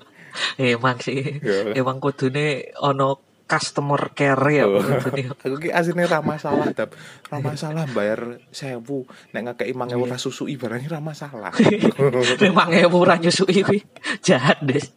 emang 0.60 1.00
sih 1.00 1.40
Ya. 1.40 1.72
emang 1.74 1.96
kudune 1.98 2.70
ono 2.76 3.29
customer 3.50 4.12
care 4.12 4.52
ya 4.52 4.62
Oh. 4.62 4.78
kudune. 4.78 5.34
aku 5.34 5.54
ki 5.58 5.68
asline 5.68 6.04
ra 6.04 6.20
masalah, 6.20 6.70
Dap. 6.70 6.92
Ra 7.26 7.36
masalah 7.38 7.84
bayar 7.88 8.38
1000 8.48 9.04
nek 9.28 9.40
ngakei 9.44 9.72
5000 9.72 9.90
Iya. 9.90 9.96
ora 9.98 10.16
susui 10.16 10.54
barangnya 10.54 10.88
ra 10.88 11.00
masalah. 11.02 11.50
memang 12.40 12.68
ewu 12.70 12.96
ora 13.00 13.16
nyusui 13.16 13.60
kuwi 13.60 13.80
jahat 14.20 14.60
des 14.62 14.92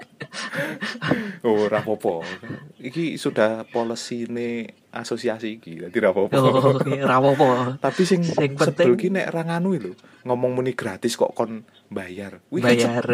Oh, 1.41 1.63
ora 1.63 1.79
apa-apa. 1.79 2.23
Iki 2.79 3.15
sudah 3.15 3.63
polisine 3.67 4.65
asosiasi 4.89 5.57
iki, 5.57 5.79
dadi 5.79 5.97
ra 5.97 6.09
apa-apa. 6.09 6.33
oh 6.37 6.77
ora 6.77 7.15
apa-apa 7.17 7.47
Tapi 7.81 8.01
sing 8.03 8.21
Sing 8.21 8.53
sebel 8.53 8.93
penting- 8.93 8.95
ki 8.95 9.07
nek 9.11 9.25
ra 9.27 9.41
nganu 9.43 9.75
lho, 9.75 9.91
ngomong 10.23 10.53
muni 10.53 10.71
gratis 10.71 11.13
kok 11.13 11.33
kon 11.33 11.65
bayar. 11.89 12.39
Wih, 12.47 12.61
Bayar. 12.61 13.03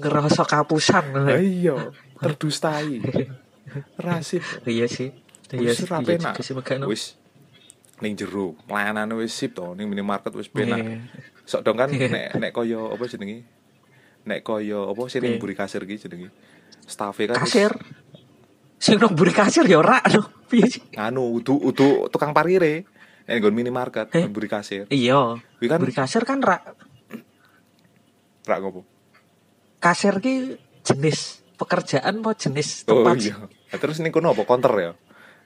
ngerasa 0.00 0.42
kapusan 0.44 1.04
iya, 1.36 1.76
terdustai. 2.24 3.00
Rasip. 3.98 4.42
iya 4.68 4.86
sih 4.86 5.10
iya 5.52 5.72
sih 5.74 5.86
ra 5.88 5.98
iya 6.04 6.16
sih 6.18 6.54
Wis 6.86 7.16
ning 8.02 8.18
jero, 8.18 8.58
layanane 8.66 9.14
wis 9.14 9.30
sip 9.30 9.54
to, 9.54 9.72
ning 9.78 9.86
minimarket 9.86 10.34
wis 10.34 10.50
penak. 10.50 10.82
Iya. 10.82 10.98
Sok 11.46 11.60
dong 11.62 11.78
kan 11.78 11.88
Iya. 11.92 12.10
nek 12.10 12.26
nek 12.42 12.50
kaya 12.50 12.80
apa 12.90 13.04
jenenge? 13.06 13.46
Nek 14.26 14.40
kaya 14.42 14.78
apa 14.90 15.02
sing 15.06 15.22
Iya. 15.22 15.38
mburi 15.38 15.54
kasir 15.54 15.82
ki 15.86 15.94
jenenge? 16.00 16.28
Staff 16.84 17.16
kan 17.16 17.38
kasir 17.38 17.72
sing 18.76 18.98
nang 19.00 19.14
mburi 19.16 19.32
kasir 19.32 19.64
ya 19.64 19.78
ora 19.80 20.02
lho 20.10 20.20
piye 20.50 20.66
sih 20.68 20.82
anu 21.00 21.38
udu 21.40 21.54
udu 21.56 22.10
tukang 22.10 22.34
parkire 22.34 22.84
Eh 23.24 23.40
nggon 23.40 23.56
minimarket, 23.56 24.12
Eh? 24.12 24.28
buri 24.28 24.52
kasir. 24.52 24.84
Iya. 24.92 25.40
Kuwi 25.56 25.64
kan 25.64 25.80
Beri 25.80 25.96
kasir 25.96 26.28
kan 26.28 26.44
rak 26.44 26.60
rak 28.44 28.58
ngopo? 28.60 28.84
kasir 29.80 30.20
ki 30.20 30.60
jenis 30.84 31.43
pekerjaan 31.54 32.20
apa 32.20 32.30
jenis 32.34 32.82
Oh 32.84 33.00
tempat 33.02 33.16
iya. 33.20 33.34
Nah, 33.38 33.78
terus 33.78 33.98
ning 33.98 34.10
kono 34.10 34.30
apa 34.30 34.42
counter 34.42 34.72
ya? 34.76 34.92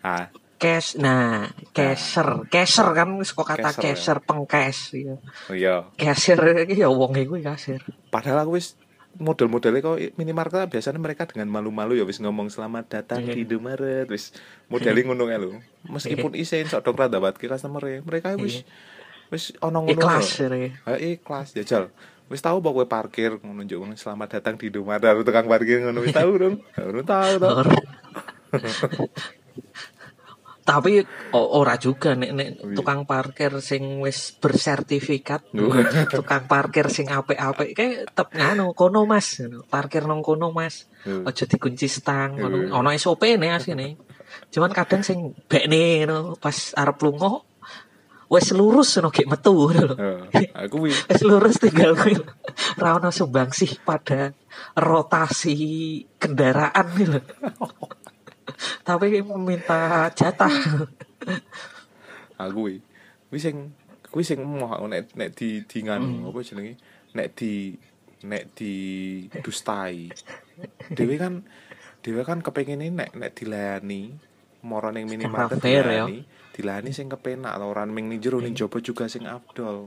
Ah, 0.01 0.29
cash 0.59 0.99
nah 0.99 1.47
caser 1.71 2.51
caser 2.51 2.89
kan 2.91 3.09
wis 3.17 3.31
kok 3.31 3.47
kata 3.47 3.71
Caser, 3.71 3.79
ya. 3.79 3.95
caser 3.95 4.19
pengkes 4.27 4.79
iya 4.93 5.15
oh 5.47 5.55
iya. 5.55 5.87
kasir 5.95 6.35
iki 6.67 6.83
ya 6.83 6.91
wong 6.91 7.15
kuwi 7.15 7.47
kasir 7.47 7.79
Padahal 8.11 8.43
aku 8.43 8.59
wis 8.59 8.75
model-modelnya 9.19 9.83
kok 9.83 9.99
minimarket 10.15 10.67
biasanya 10.67 10.99
mereka 10.99 11.27
dengan 11.27 11.51
malu-malu 11.51 11.99
ya 11.99 12.05
wis 12.07 12.19
ngomong 12.19 12.51
selamat 12.51 12.85
datang 12.91 13.23
Iya. 13.23 13.35
di 13.35 13.47
Indomaret 13.47 14.07
wis 14.11 14.35
modelnya 14.67 15.03
ngono 15.11 15.31
ya 15.31 15.39
lho. 15.39 15.59
Meskipun 15.87 16.35
isen 16.35 16.67
sok 16.67 16.87
dong 16.87 16.99
rada 16.99 17.19
ke 17.35 17.47
customer 17.47 17.83
mereka 18.03 18.35
wis 18.39 18.63
wis 19.31 19.55
ono 19.59 19.83
ngono. 19.87 19.95
ikhlas 19.95 20.29
ya 20.43 20.47
Ha 20.87 20.99
ikhlas 20.99 21.55
jajal. 21.55 21.91
Wis 22.29 22.45
tahu 22.45 22.61
bahwa 22.61 22.85
parkir 22.85 23.41
ngono 23.41 23.65
njuk 23.65 23.79
ngono, 23.81 23.95
selamat 23.97 24.29
datang 24.37 24.61
di 24.61 24.69
Indomaret 24.69 25.01
Ada 25.01 25.25
tukang 25.25 25.49
parkir 25.49 25.81
ngono 25.81 26.05
wis 26.05 26.13
tahu 26.13 26.31
dong. 26.37 26.55
Ngono 26.77 27.01
tahu 27.03 27.33
tahu. 27.41 27.61
Tapi 30.69 31.01
ora 31.33 31.81
juga 31.81 32.13
nek 32.13 32.29
nek 32.37 32.49
iya. 32.61 32.77
tukang 32.77 33.09
parkir 33.09 33.57
sing 33.65 34.05
wis 34.05 34.37
bersertifikat 34.37 35.49
tukang 36.13 36.45
parkir 36.45 36.93
sing 36.93 37.09
apik-apik 37.09 37.73
kayak 37.73 38.13
tetep 38.13 38.29
nganu 38.37 38.77
kono 38.77 39.09
Mas 39.09 39.41
ngono. 39.41 39.65
parkir 39.65 40.05
nang 40.05 40.21
kono 40.21 40.53
Mas 40.53 40.85
Oh. 41.09 41.25
aja 41.25 41.47
dikunci 41.49 41.89
stang 41.89 42.37
ngono 42.37 42.69
Oh. 42.69 42.83
ono 42.85 42.93
SOP 42.93 43.23
ne 43.41 43.55
asine 43.55 43.97
cuman 44.53 44.75
kadang 44.77 45.01
sing 45.01 45.33
bekne 45.49 46.05
ngono 46.05 46.37
pas 46.37 46.77
arep 46.77 47.01
lunga 47.01 47.41
wis 48.29 48.53
lurus 48.53 49.01
ngono 49.01 49.09
gek 49.09 49.29
metu 49.29 49.73
lho. 49.73 49.97
Aku 50.53 50.85
wis 50.85 51.21
lurus 51.29 51.57
tinggal 51.57 51.97
kuwi 51.97 52.21
ra 52.77 53.01
ono 53.01 53.09
sumbangsih 53.09 53.81
pada 53.83 54.37
rotasi 54.77 55.57
kendaraan 56.21 56.87
gitu 56.97 57.19
lho. 57.19 57.67
tapi 58.87 59.21
meminta 59.25 60.13
jatah. 60.13 60.53
Aku 62.37 62.69
wi 62.69 62.85
kuwi 63.33 63.41
sing 63.41 63.57
kuwi 64.13 64.25
sing 64.25 64.41
aku 64.45 64.87
nek 64.89 65.13
nek 65.17 65.31
di 65.33 65.65
di 65.65 65.79
nganu 65.85 66.29
apa 66.29 66.39
jenenge? 66.45 66.75
Nek 67.17 67.29
di 67.33 67.73
nek 68.29 68.45
di 68.53 68.75
dustai. 69.41 70.13
Dhewe 70.93 71.17
kan 71.17 71.45
dhewe 72.05 72.23
kan 72.29 72.45
kepengin 72.45 72.85
nek 72.93 73.17
nek 73.17 73.33
dilayani 73.33 74.29
moro 74.69 74.91
ning 74.91 75.07
minimarket 75.07 75.63
fair, 75.63 75.87
ya. 75.87 76.05
Dilayani 76.59 76.91
sing 76.91 77.07
kepenak 77.07 77.55
lho 77.55 77.71
ora 77.71 77.87
ning 77.87 78.11
ning 78.11 78.19
jero 78.19 78.37
ning 78.37 78.51
jaba 78.53 78.83
juga 78.83 79.07
sing 79.07 79.23
afdol 79.25 79.87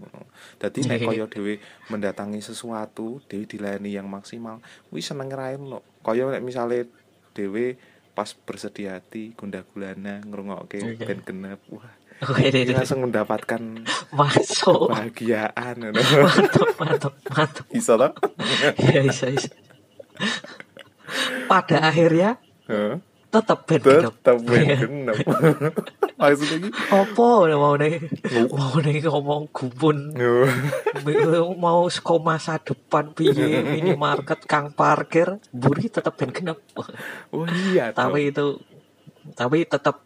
dadi 0.56 0.88
nek 0.88 0.98
Iya. 0.98 1.08
kaya 1.12 1.26
dhewe 1.28 1.60
mendatangi 1.88 2.40
sesuatu 2.40 3.20
dhewe 3.28 3.44
dilayani 3.44 3.92
yang 3.92 4.08
maksimal 4.08 4.64
kuwi 4.88 5.04
seneng 5.04 5.28
rae 5.28 5.60
lho 5.60 5.84
kaya 6.00 6.32
nek 6.32 6.40
misale 6.40 6.88
dhewe 7.32 7.76
pas 8.12 8.32
bersedia 8.32 8.96
hati 8.96 9.36
gundah 9.36 9.68
gulana 9.68 10.20
ngrungokke 10.22 10.80
Iya. 10.80 11.04
ben 11.04 11.20
genep 11.22 11.60
wah 11.68 11.92
Dia 12.22 12.78
langsung 12.78 13.02
mendapatkan 13.02 13.82
masuk. 14.14 14.94
kebahagiaan 14.94 15.90
mantap 15.90 16.70
mantap 16.78 17.14
mantap 17.28 17.66
bisa 17.68 17.98
toh 17.98 18.14
ya 18.78 19.02
bisa 19.02 19.26
bisa. 19.28 19.50
Pada 21.50 21.82
akhirnya 21.84 22.38
Heeh. 22.70 23.02
Tetap 23.32 23.63
band 23.63 23.84
genep 23.88 24.13
tetap 24.20 24.38
ben 24.44 24.67
genep 24.76 25.15
maksudnya 26.20 26.58
iki 26.62 26.70
Apa 26.91 27.28
mau 27.56 27.74
nih? 27.80 27.96
Mau 28.52 28.76
nih 28.78 28.96
ngomong 29.08 29.44
gumun. 29.50 29.98
Mau 31.63 31.88
saka 31.89 32.15
masa 32.20 32.60
depan 32.60 33.15
piye 33.15 33.63
minimarket 33.63 34.46
kang 34.46 34.76
parkir 34.76 35.39
buri 35.50 35.88
tetap 35.88 36.20
ben 36.20 36.36
genep. 36.36 36.60
Oh 37.32 37.48
iya 37.72 37.96
tapi 37.96 38.30
itu 38.30 38.60
tapi 39.34 39.63
tetap 39.65 40.04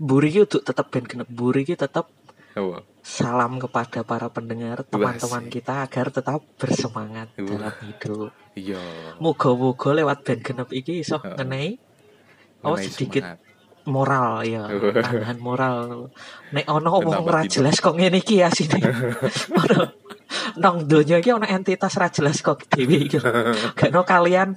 buri 0.00 0.32
itu 0.32 0.58
tetap 0.64 0.88
ben 0.88 1.04
genep. 1.04 1.28
Buri 1.28 1.62
itu 1.68 1.76
tetap 1.76 2.08
Apa? 2.56 2.82
salam 3.00 3.62
kepada 3.62 4.02
para 4.02 4.28
pendengar 4.32 4.82
teman-teman 4.88 5.46
kita 5.48 5.86
agar 5.86 6.10
tetap 6.10 6.40
bersemangat 6.58 7.30
Wah. 7.36 7.46
dalam 7.46 7.74
hidup. 7.86 8.30
Iya. 8.58 8.82
Moga-moga 9.22 9.94
lewat 9.94 10.26
ben 10.26 10.40
genep 10.42 10.68
iki 10.74 11.04
iso 11.04 11.22
Heeh. 11.22 11.36
ngenai 11.38 11.68
oh 12.62 12.76
sedikit 12.76 13.24
semangat. 13.24 13.38
moral 13.88 14.30
ya 14.52 14.62
tambahan 15.00 15.38
moral 15.40 15.78
nek 16.52 16.66
ono 16.68 17.00
wong 17.00 17.24
ora 17.24 17.42
jelas 17.46 17.80
kok 17.80 17.96
ngene 17.96 18.20
iki 18.20 18.44
asine 18.44 18.78
ono 19.64 19.80
nang 20.60 20.86
donya 20.86 21.18
iki 21.18 21.30
ono 21.32 21.46
entitas 21.48 21.98
ra 21.98 22.06
jelas 22.06 22.38
kok 22.44 22.68
dhewe 22.68 23.08
iki 23.08 23.18
kalian 24.12 24.54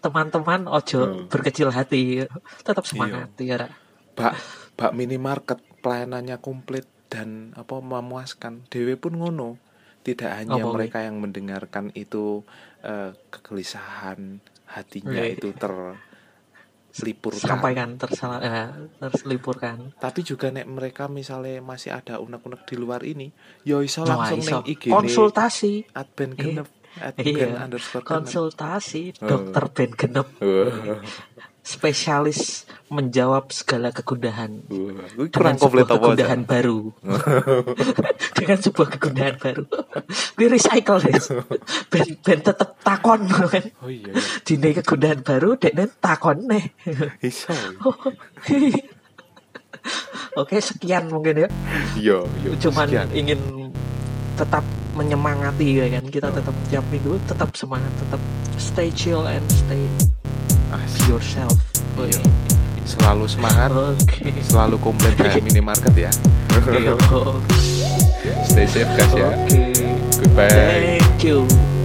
teman-teman 0.00 0.66
ojo 0.68 1.00
Hmm. 1.04 1.26
berkecil 1.28 1.68
hati 1.72 2.24
tetap 2.62 2.84
semangat 2.86 3.32
ya 3.40 3.60
Ra. 3.60 3.68
bak 4.14 4.34
bak 4.74 4.92
minimarket 4.94 5.58
pelayanannya 5.82 6.38
komplit 6.40 6.86
dan 7.12 7.52
apa 7.54 7.78
memuaskan 7.78 8.64
dewe 8.72 8.96
pun 8.96 9.18
ngono 9.18 9.60
tidak 10.04 10.36
hanya 10.36 10.60
Wi? 10.60 10.72
mereka 10.72 11.00
yang 11.00 11.20
mendengarkan 11.20 11.88
itu 11.94 12.42
eh, 12.82 13.12
kegelisahan 13.28 14.40
hatinya 14.66 15.22
Iya. 15.22 15.36
itu 15.38 15.52
terselipurkan 16.94 17.42
sampaikan 17.50 17.88
tersalah 17.98 18.38
eh, 18.38 18.70
terselipurkan 19.00 19.98
tapi 19.98 20.22
juga 20.22 20.46
nek 20.48 20.62
mereka 20.64 21.10
misalnya 21.10 21.58
masih 21.58 21.90
ada 21.90 22.16
unek-unek 22.16 22.62
di 22.62 22.76
luar 22.76 23.02
ini 23.02 23.34
yo 23.62 23.82
iso 23.82 24.06
Wah, 24.06 24.14
langsung 24.22 24.38
iso. 24.38 24.58
IG 24.62 24.88
konsultasi 24.88 25.90
adben 25.90 26.32
genep 26.32 26.70
adben 26.96 27.26
Iya. 27.26 27.58
underscore 27.60 28.00
genep 28.00 28.14
konsultasi 28.22 29.02
Oh. 29.18 29.26
dokter 29.26 29.64
Ben 29.68 29.90
Genep 29.92 30.28
Wah, 30.38 31.02
spesialis 31.64 32.68
menjawab 32.92 33.48
segala 33.48 33.88
kegundahan. 33.88 34.60
Kurang 35.32 35.56
komplit 35.56 35.88
sebuah 35.88 35.96
apa 35.96 36.04
kegundahan 36.12 36.40
baru. 36.44 36.92
Dengan 38.36 38.58
sebuah 38.60 38.88
kegundahan 38.94 39.36
baru. 39.40 39.64
Gue 40.36 40.48
recycle 40.52 41.00
deh 41.00 41.16
ben, 41.88 42.06
ben 42.20 42.40
tetep 42.44 42.70
takon 42.84 43.24
kan? 43.52 43.64
Oh 43.80 43.88
iya 43.88 44.12
iya. 44.12 44.22
dine 44.44 44.68
kegundahan 44.76 45.24
baru 45.24 45.56
dek 45.56 45.72
takon 46.04 46.44
nih. 46.52 46.64
Iso 47.24 47.56
oke 50.40 50.56
sekian 50.60 51.08
mungkin 51.08 51.48
ya. 51.48 51.48
Iya 51.96 52.18
iya 52.44 52.50
cuman 52.60 52.86
sekian. 52.92 53.08
ingin 53.16 53.40
tetap 54.36 54.62
menyemangati 54.92 55.80
ya 55.80 55.88
kan? 55.88 56.04
Kita 56.12 56.28
tetap 56.28 56.54
tiap 56.68 56.84
minggu 56.92 57.16
tetap 57.24 57.56
semangat 57.56 57.90
tetap 57.96 58.20
stay 58.60 58.92
chill 58.92 59.24
and 59.24 59.42
stay 59.48 59.88
Asik. 60.74 61.06
yourself 61.08 61.54
Iya. 61.94 62.18
selalu 62.84 63.24
semangat 63.24 63.70
oke 63.70 64.28
selalu 64.42 64.76
komplit 64.76 65.14
kayak 65.14 65.40
minimarket 65.46 65.94
ya. 65.96 66.10
Oke, 66.54 67.00
stay 68.44 68.66
safe 68.66 68.90
guys 68.92 69.12
ya. 69.12 69.30
Oke 69.30 69.72
goodbye. 70.20 70.50
Thank 70.50 71.22
you 71.22 71.38
thank 71.46 71.62
you 71.70 71.83